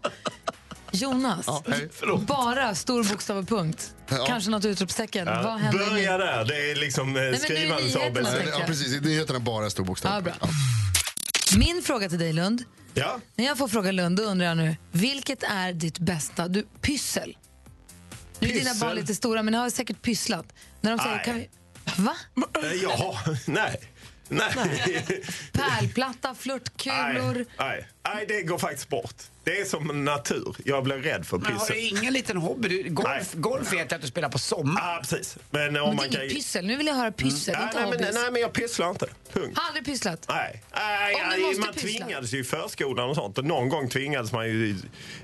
[0.91, 3.93] Jonas, Ja, bara stor bokstav och punkt.
[4.07, 4.25] Ja.
[4.27, 5.27] Kanske något utropstecken.
[5.27, 6.45] Ja, Vad händer Börja där.
[6.45, 8.27] Det är liksom eh, det skrivandets ABC.
[8.51, 8.93] Ja, precis.
[8.93, 10.13] I nyheterna bara stor bokstav.
[10.13, 10.33] Ja, bra.
[11.57, 12.63] Min fråga till dig, Lund.
[12.93, 13.19] Ja.
[13.35, 17.37] När jag får fråga Lund, då undrar jag nu, vilket är ditt bästa du, pyssel?
[18.39, 18.87] Nu är dina Pyssel?
[18.87, 20.45] barn lite stora, men ni har säkert pysslat.
[20.81, 21.25] När de säger, Nej.
[21.25, 21.49] kan vi...
[21.97, 22.15] Va?
[22.63, 23.79] Eh, Ja, nej.
[24.31, 24.51] Nej.
[25.51, 27.33] Pärlplatta, flörtkulor.
[27.35, 29.15] Nej, nej, nej, det går faktiskt bort.
[29.43, 30.55] Det är som natur.
[30.65, 31.75] Jag blir rädd för Men har pyssel.
[31.75, 32.67] du ingen liten hobby?
[32.83, 34.77] Du, golf, golf vet jag att du spelar på sommaren.
[34.87, 35.37] Ja, precis.
[35.51, 36.21] Men om Men man det är kan...
[36.21, 36.65] inget pyssel.
[36.65, 39.05] Nu vill jag höra pyssel, Nej, inte nej, men, nej, men jag pysslar inte.
[39.33, 39.57] Punkt.
[39.57, 40.25] Har aldrig pysslat?
[40.29, 41.89] Nej, nej Om du nej, måste man pyssla.
[42.05, 43.37] tvingades ju i förskolan och sånt.
[43.37, 44.75] Och någon gång tvingades man ju...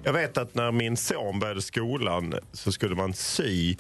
[0.04, 3.76] Jag vet att när min son började skolan så skulle man sy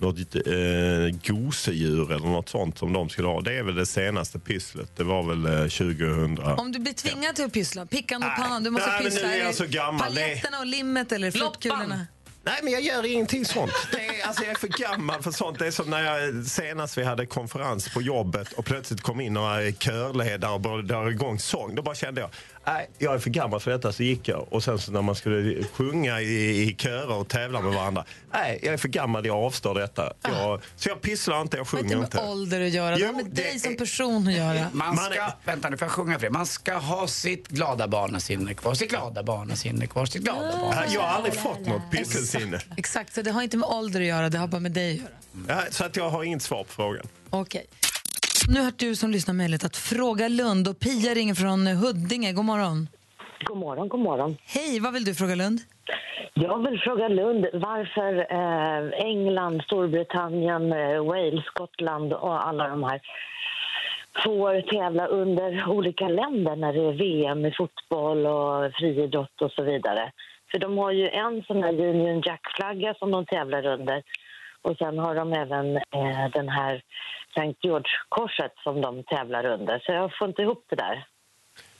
[0.00, 3.40] något eh, gosedjur eller något sånt som de skulle ha.
[3.40, 4.96] Det är väl det senaste pysslet.
[4.96, 6.38] Det var väl eh, 2000.
[6.38, 9.28] Om du blir tvingad till att pyssla, pickan och pannan, du måste nej, men pyssla.
[9.28, 10.00] nu är jag så gammal.
[10.00, 12.06] Paletterna och limmet eller flörtkulorna?
[12.42, 13.72] Nej, men jag gör ingenting sånt.
[13.92, 15.58] Det är, alltså, jag är för gammal för sånt.
[15.58, 19.32] Det är som när jag senast vi hade konferens på jobbet och plötsligt kom in
[19.32, 21.74] några körledare och började dra igång sång.
[21.74, 22.30] Då bara kände jag,
[22.66, 23.92] nej, jag är för gammal för detta.
[23.92, 24.46] Så gick jag.
[24.52, 28.04] Och sen så när man skulle sjunga i, i körer och tävla med varandra.
[28.32, 30.12] Nej, jag är för gammal, jag avstår detta.
[30.22, 32.16] Jag, så jag pysslar inte, jag Det har sjunger inte inte.
[32.16, 34.66] med ålder att göra, det har Jo, med dig det som är- person att göra.
[34.72, 36.30] Man ska, vänta nu får jag sjunga för det.
[36.32, 40.94] Man ska ha sitt glada barnasinne kvar, sitt glada barnasinne kvar, sitt glada Ja, barnasinne.
[40.94, 42.60] Jag har aldrig fått något pysselsinne.
[42.76, 44.98] Exakt, så det har inte med ålder att göra, det har bara med dig att
[44.98, 45.10] göra.
[45.48, 47.06] Ja, så att jag har inget svar på frågan.
[47.30, 47.66] Okej.
[48.54, 52.32] Nu har du som lyssnar möjlighet att fråga Lund och Pia ringer från Huddinge.
[52.32, 52.88] God morgon.
[53.44, 54.36] God morgon, god morgon.
[54.44, 55.60] Hej, vad vill du fråga Lund?
[56.34, 63.00] Jag vill fråga Lund varför eh, England, Storbritannien, eh, Wales, Skottland och alla de här
[64.24, 69.62] får tävla under olika länder när det är VM i fotboll och friidrott och så
[69.62, 70.12] vidare.
[70.50, 74.02] För de har ju en sån här Union Jack-flagga som de tävlar under
[74.62, 76.82] och sen har de även eh, den här
[77.36, 77.54] St.
[77.60, 79.78] George-korset som de tävlar under.
[79.78, 81.06] Så jag får inte ihop det där.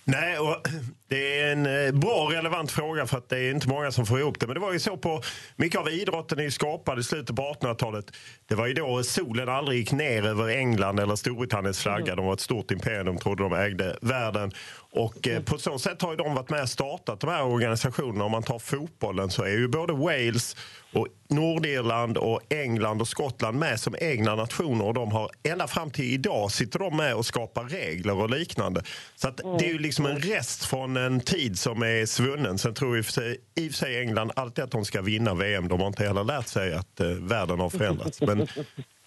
[0.05, 0.57] Nej, och
[1.09, 4.07] det är en eh, bra och relevant fråga för att det är inte många som
[4.07, 4.47] får ihop det.
[4.47, 5.23] Men det var ju så på,
[5.57, 8.05] mycket av idrotten är ju skapad i slutet på 1800-talet.
[8.49, 12.15] Det var ju då solen aldrig gick ner över England eller Storbritanniens flagga.
[12.15, 14.53] De var ett stort imperium, de trodde de ägde världen.
[14.93, 18.25] Och eh, på så sätt har ju de varit med och startat de här organisationerna.
[18.25, 20.57] Om man tar fotbollen så är ju både Wales
[20.93, 25.91] och Nordirland och England och Skottland med som egna nationer och de har ända fram
[25.91, 28.83] till idag sitter de med och skapar regler och liknande.
[29.17, 32.59] Så att det är ju liksom en rest från en tid som är svunnen.
[32.59, 35.03] Sen tror i och för sig, i och för sig England alltid att de ska
[35.03, 35.69] vinna VM.
[35.69, 38.21] De har inte heller lärt sig att eh, världen har förändrats.
[38.21, 38.47] Men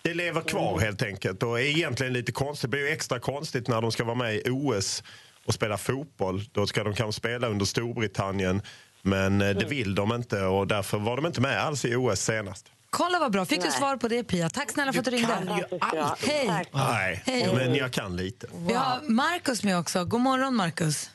[0.01, 2.61] det lever kvar helt enkelt och är egentligen lite konstigt.
[2.61, 5.03] Det blir ju extra konstigt när de ska vara med i OS
[5.45, 6.41] och spela fotboll.
[6.51, 8.61] Då ska de kanske spela under Storbritannien.
[9.01, 12.19] Men eh, det vill de inte och därför var de inte med alls i OS
[12.19, 12.71] senast.
[12.89, 13.71] Kolla vad bra, fick du Nej.
[13.71, 14.49] svar på det Pia?
[14.49, 15.27] Tack snälla för att du ringde.
[15.27, 16.27] kan ju allt.
[16.27, 16.65] Hej.
[16.73, 17.55] Nej, Hej.
[17.55, 18.47] men jag kan lite.
[18.67, 20.05] Vi har Markus med också.
[20.05, 21.11] God morgon Markus.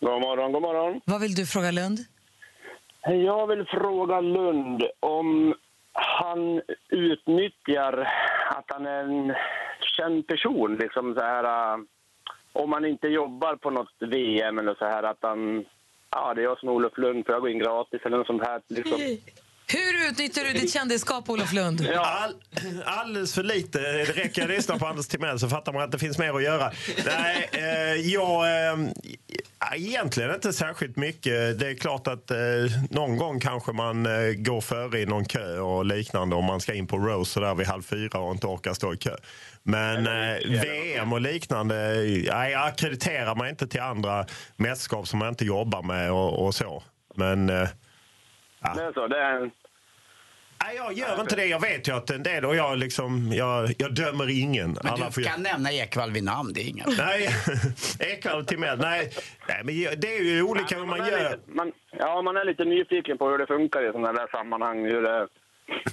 [0.00, 1.00] God morgon, god morgon.
[1.04, 1.98] Vad vill du fråga Lund?
[3.02, 5.54] Jag vill fråga Lund om
[5.92, 8.08] han utnyttjar
[8.56, 9.34] att han är en
[9.96, 10.76] känd person.
[10.76, 11.78] Liksom så här, äh,
[12.58, 15.64] om man inte jobbar på något VM eller så här att han...
[16.10, 18.26] Ja, det är jag som är Olof Lund, för jag går in gratis eller något
[18.26, 18.60] sånt här.
[18.68, 18.98] Liksom.
[19.72, 21.88] Hur utnyttjar du ditt kändisskap, Olof Lund?
[21.96, 22.34] All,
[22.84, 23.78] alldeles för lite.
[23.78, 26.42] Det räcker att lyssna på Anders Timell så fattar man att det finns mer att
[26.42, 26.72] göra.
[27.06, 28.68] Nej, eh, jag...
[28.70, 28.78] Eh,
[29.74, 31.58] egentligen inte särskilt mycket.
[31.58, 32.38] Det är klart att eh,
[32.90, 36.74] någon gång kanske man eh, går före i någon kö och liknande om man ska
[36.74, 39.16] in på Rose så där vid halv fyra och inte orkar stå i kö.
[39.62, 41.74] Men eh, VM och liknande,
[42.30, 46.54] nej, jag akkrediterar mig inte till andra mästerskap som man inte jobbar med och, och
[46.54, 46.82] så.
[47.14, 47.50] Men...
[47.50, 47.68] Eh,
[48.60, 49.50] Är så, det är en...
[50.64, 51.46] Nej, jag gör inte det.
[51.46, 54.70] Jag vet ju att en del, och jag, liksom, jag, jag dömer ingen.
[54.82, 57.28] Men Alla du får kan nämna Ekwall vid namn, det är inga Nej,
[58.12, 58.78] Ekwall och Timell.
[58.78, 59.10] Nej,
[59.48, 61.30] nej, men det är ju olika hur man är gör.
[61.30, 64.84] lite, man, ja, man är lite nyfiken på hur det funkar i sådana där sammanhang.
[64.84, 65.28] Hur det,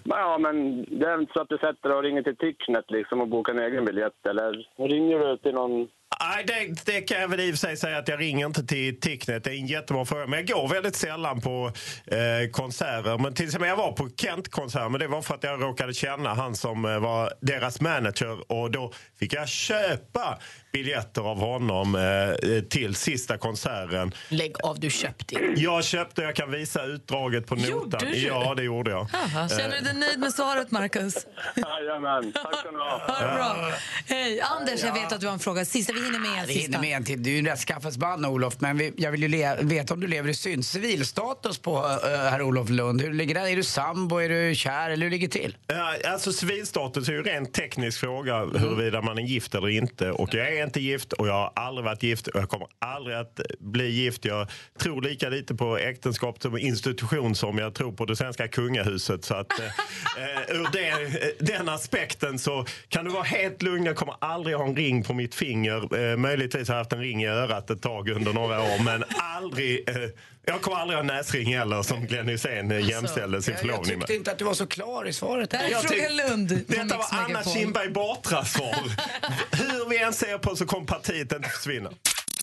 [0.03, 3.22] ja, men det är inte så att du sätter dig och ringer till Ticknet liksom
[3.22, 4.26] och bokar en egen biljett.
[4.30, 5.88] Eller ringer du till någon...
[6.20, 8.66] Nej, det, det kan jag väl i och för sig säga att jag ringer inte
[8.66, 9.43] till Ticknet.
[9.43, 10.28] Det är en jättebra fråga.
[10.28, 11.72] Men jag går väldigt sällan på
[12.08, 13.18] eh, konserter.
[13.18, 16.34] Men till exempel jag var på Kent-konsert, men det var för att jag råkade känna
[16.34, 18.51] han som eh, var deras manager.
[18.51, 20.39] Och då fick jag köpa
[20.74, 24.14] biljetter av honom eh, till sista konserten.
[24.30, 25.36] Lägg av, du köpte.
[25.56, 27.99] Jag köpte, jag kan visa utdraget på Gjorde notan.
[28.12, 28.18] du?
[28.18, 29.08] Ja, det gjorde jag.
[29.14, 31.28] Aha, känner du dig nöjd med svaret, Markus?
[31.56, 33.01] Jajamän, tack ska ni ha.
[33.08, 33.72] Ha det bra.
[34.08, 35.66] Hej, Anders, jag vet att du har en fråga.
[35.66, 36.82] Sista, vi hinner med en Vi hinner sista.
[36.82, 37.24] med en till.
[37.24, 38.56] Du är ju en rättskaffens man, Olof.
[38.60, 40.66] Men vi, jag vill ju veta om du lever i synd.
[40.66, 43.02] Civilstatus på uh, herr Olof Lund.
[43.02, 43.52] Hur ligger det?
[43.52, 44.18] Är du sambo?
[44.18, 44.89] Är du kär?
[44.89, 45.58] Eller hur ligger det till?
[45.68, 50.12] Ja, Alltså civilstatus är ju en rent teknisk fråga huruvida man är gift eller inte.
[50.12, 53.16] Och jag är inte gift och jag har aldrig varit gift och jag kommer aldrig
[53.18, 54.26] att bli gift.
[54.26, 54.48] Jag
[54.80, 59.26] tror lika lite på äktenskap som institution som jag tror på det svenska kungahuset.
[59.26, 63.86] Så att eh, eh, ur det, den aspekten så kan du vara helt lugn.
[63.86, 67.00] Jag kommer aldrig ha en ring på mitt finger Eh, möjligtvis har jag haft en
[67.00, 69.90] ring i örat ett tag under några år, men aldrig...
[69.90, 69.96] Eh,
[70.48, 73.86] jag kommer aldrig ha näsring heller som Glenn Hysén eh, jämställde sin Jag, jag förlovning
[74.00, 74.18] tyckte med.
[74.18, 75.54] inte att du var så klar i svaret.
[75.54, 77.44] Här är Jag tyck- Lund Detta var Anna.
[77.44, 78.76] Kinberg Batras svar.
[79.52, 81.90] Hur vi än ser på så kommer partiet inte försvinna.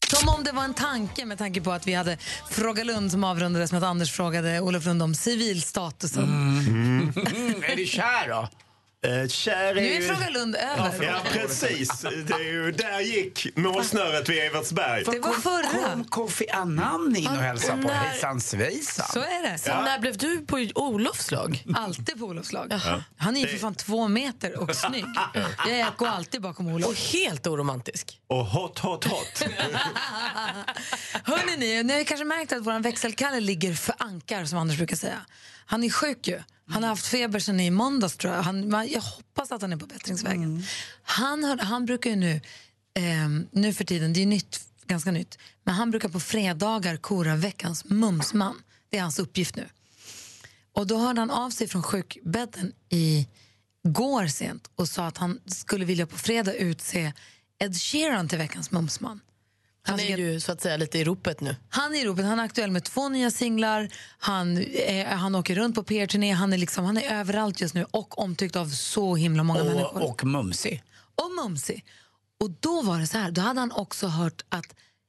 [0.09, 2.19] Som om det var en tanke med tanke på att vi hade
[2.51, 6.25] Fråga Lund som avrundades med att Anders frågade Olof Lund om civilstatusen.
[6.25, 7.13] Mm.
[7.73, 8.49] är du kär då?
[9.07, 10.07] Eh, kär är Nu är ju...
[10.09, 11.03] Fråga Lund över.
[11.05, 12.01] Ja, precis.
[12.01, 15.05] Det är ju, där gick målsnöret vid Evertsberg.
[15.05, 15.91] Det var förra.
[15.93, 19.07] Kom Kofi Annan in och hälsade på när- hejsan svejsan.
[19.13, 19.59] Så är det.
[19.59, 21.65] Så när blev du på Olofs lag?
[21.77, 22.67] Alltid på Olofs lag.
[22.71, 23.05] Jaha.
[23.17, 25.05] Han är ju för fan två meter och snygg.
[25.69, 26.89] Jag går alltid bakom Olof.
[26.89, 28.21] Och helt oromantisk.
[28.27, 29.43] Och hot, hot, hot.
[31.25, 34.97] Hörrni, ni, ni har kanske märkt att vår växelkalle ligger för ankar, som Anders brukar
[34.97, 35.21] säga.
[35.67, 36.41] Han är sjuk ju.
[36.73, 38.43] Han har haft feber sedan i måndags tror jag.
[38.43, 40.65] Han, jag hoppas att han är på bättringsvägen.
[41.03, 42.41] Han, har, han brukar ju nu,
[42.95, 47.37] ehm, nu för tiden, det är nytt, ganska nytt, men han brukar på fredagar kora
[47.37, 48.63] veckans mumsman.
[48.91, 49.69] Det är hans uppgift nu.
[50.73, 53.27] Och då hörde han av sig från sjukbädden i
[53.83, 57.13] går sent och sa att han skulle vilja på fredag utse
[57.59, 59.21] Ed Sheeran till veckans mumsman.
[59.85, 61.57] Han är ju så att säga lite i ropet nu.
[61.69, 62.25] Han är i ropet.
[62.25, 63.89] Han är aktuell med två nya singlar.
[64.19, 66.33] Han, eh, han åker runt på PR-turné.
[66.33, 70.03] Han är, liksom, han är överallt just nu och omtyckt av så himla många människor.
[70.03, 70.83] Och, och mumsig.
[71.15, 71.85] Och mumsig.
[72.41, 74.67] Och då var det så här, då hade han också hört att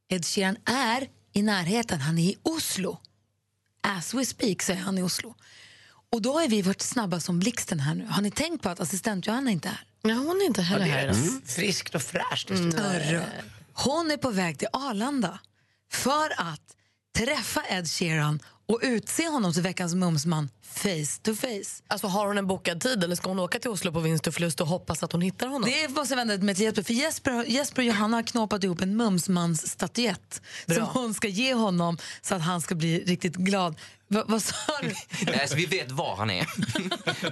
[0.10, 2.02] Ed Sheeran är i närheten.
[2.02, 3.00] Han är i Oslo.
[3.82, 5.36] As we speak är han i Oslo.
[6.12, 8.06] Och då har vi varit snabba som blixten här nu.
[8.06, 9.86] Har ni tänkt på att assistent Johanna inte är här?
[10.02, 11.42] Ja, hon är inte Ja, heller det här är idag.
[11.46, 12.50] friskt och fräscht.
[12.50, 12.72] Mm.
[13.74, 15.40] Hon är på väg till Arlanda
[15.92, 16.76] för att
[17.18, 18.40] träffa Ed Sheeran
[18.74, 21.84] och utse honom till veckans mumsman face to face.
[21.88, 24.34] Alltså har hon en bokad tid eller ska hon åka till Oslo på vinst och
[24.34, 25.70] förlust och hoppas att hon hittar honom?
[25.70, 28.82] Det måste jag vända mig till Jesper, för Jesper, Jesper och Johanna har knåpat ihop
[28.82, 33.76] en mumsmansstatyett som hon ska ge honom så att han ska bli riktigt glad.
[34.08, 34.88] Va, vad sa du?
[35.26, 36.48] Nej, alltså, vi vet var han är.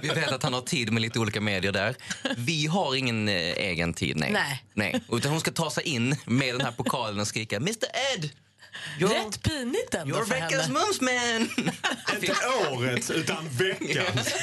[0.00, 1.96] vi vet att han har tid med lite olika medier där.
[2.36, 4.32] Vi har ingen eh, egen tid, nej.
[4.32, 4.64] Nej.
[4.74, 5.04] nej.
[5.12, 8.30] Utan hon ska ta sig in med den här pokalen och skrika Mr Ed!
[8.98, 10.78] You're, Rätt pinigt ändå you're för veckans henne.
[10.78, 11.72] mumsman!
[12.14, 12.34] Inte
[12.72, 14.34] årets, utan veckans.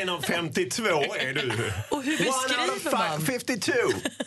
[0.00, 0.84] En av 52
[1.18, 1.72] är du.
[1.90, 3.26] Och hur One out beskriver of man?
[3.26, 3.72] 52.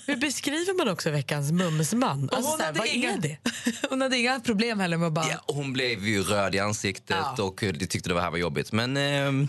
[0.06, 2.30] Hur beskriver man också veckans mumsman?
[2.32, 3.38] Alltså, hon här, hade inga- är det?
[3.90, 5.26] Hon hade inga problem heller med att bara...
[5.30, 7.44] Ja, och hon blev ju röd i ansiktet Ja.
[7.44, 8.72] och eh, tyckte det här var jobbigt.
[8.72, 9.48] Men ehm,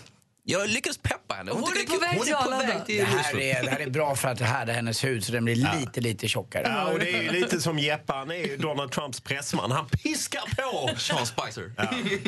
[0.51, 1.53] jag lyckades peppa henne.
[1.53, 2.84] Hon tycker är det på väg hon till Arlanda.
[2.86, 5.78] Det här, är, det här är bra för att härda hennes hud så den blir
[5.80, 6.62] lite, lite tjockare.
[6.66, 9.70] Ja, och det är ju lite som Jeppe, han är ju Donald Trumps pressman.
[9.70, 10.96] Han piskar på.
[10.99, 11.72] Sean Spicer.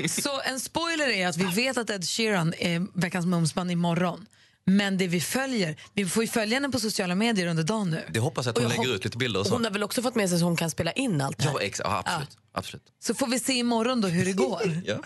[0.08, 4.26] Så en spoiler är att vi vet att Ed Sheeran är veckans mumsman imorgon.
[4.64, 8.04] Men det vi följer, vi får ju följa henne på sociala medier under dagen nu.
[8.10, 9.64] Det hoppas jag att hon lägger ut lite bilder och Hon så.
[9.64, 11.52] har väl också fått med sig så hon kan spela in allt det här?
[11.52, 12.38] Ja, exa, ja, absolut.
[12.52, 12.84] absolut.
[13.02, 14.82] Så får vi se imorgon då hur det går.
[14.84, 14.96] Ja.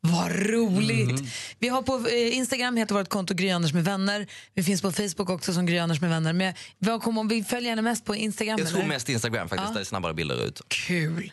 [0.00, 1.32] Vad roligt!
[1.58, 4.26] Vi har på eh, Instagram heter vårt konto Gry Anders med vänner.
[4.54, 6.32] Vi finns på Facebook också som Gry Anders med vänner.
[6.32, 8.58] Men vad kommer vi följer henne mest på Instagram?
[8.58, 8.88] Jag tror eller?
[8.88, 9.72] mest Instagram faktiskt, Ja.
[9.72, 10.60] där det snabbare bilder ut.
[10.68, 11.32] Kul!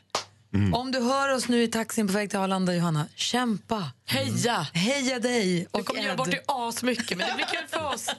[0.74, 3.91] Om du hör oss nu i taxin på väg till Arlanda, Johanna, kämpa!
[4.05, 4.68] Heja!
[4.74, 5.45] Heja dig!
[5.55, 6.18] Vi Och kommer göra Ed.
[6.18, 8.07] bort det asmycket men det blir kul för oss.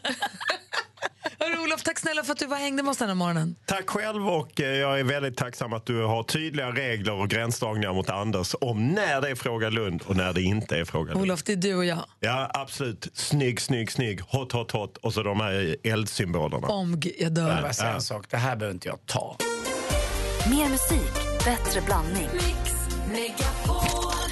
[1.39, 3.57] Hörru, Olof, tack snälla för att du var hängde med oss den här morgonen.
[3.67, 7.93] Tack själv och eh, jag är väldigt tacksam att du har tydliga regler och gränsdragningar
[7.93, 11.23] mot Anders om när det är Fråga Lund och när det inte är Fråga Lund.
[11.23, 12.05] Olof, det är du och jag.
[12.21, 13.09] Ja, absolut.
[13.15, 14.21] Snygg, snygg, snygg.
[14.21, 14.97] Hot, hot, hot.
[14.97, 16.67] Och så de här eldsymbolerna.
[16.69, 17.63] Om G- jag dör.
[17.63, 19.37] Bara säga en sak, det här behöver inte jag ta.
[20.51, 22.29] Mer musik, bättre blandning.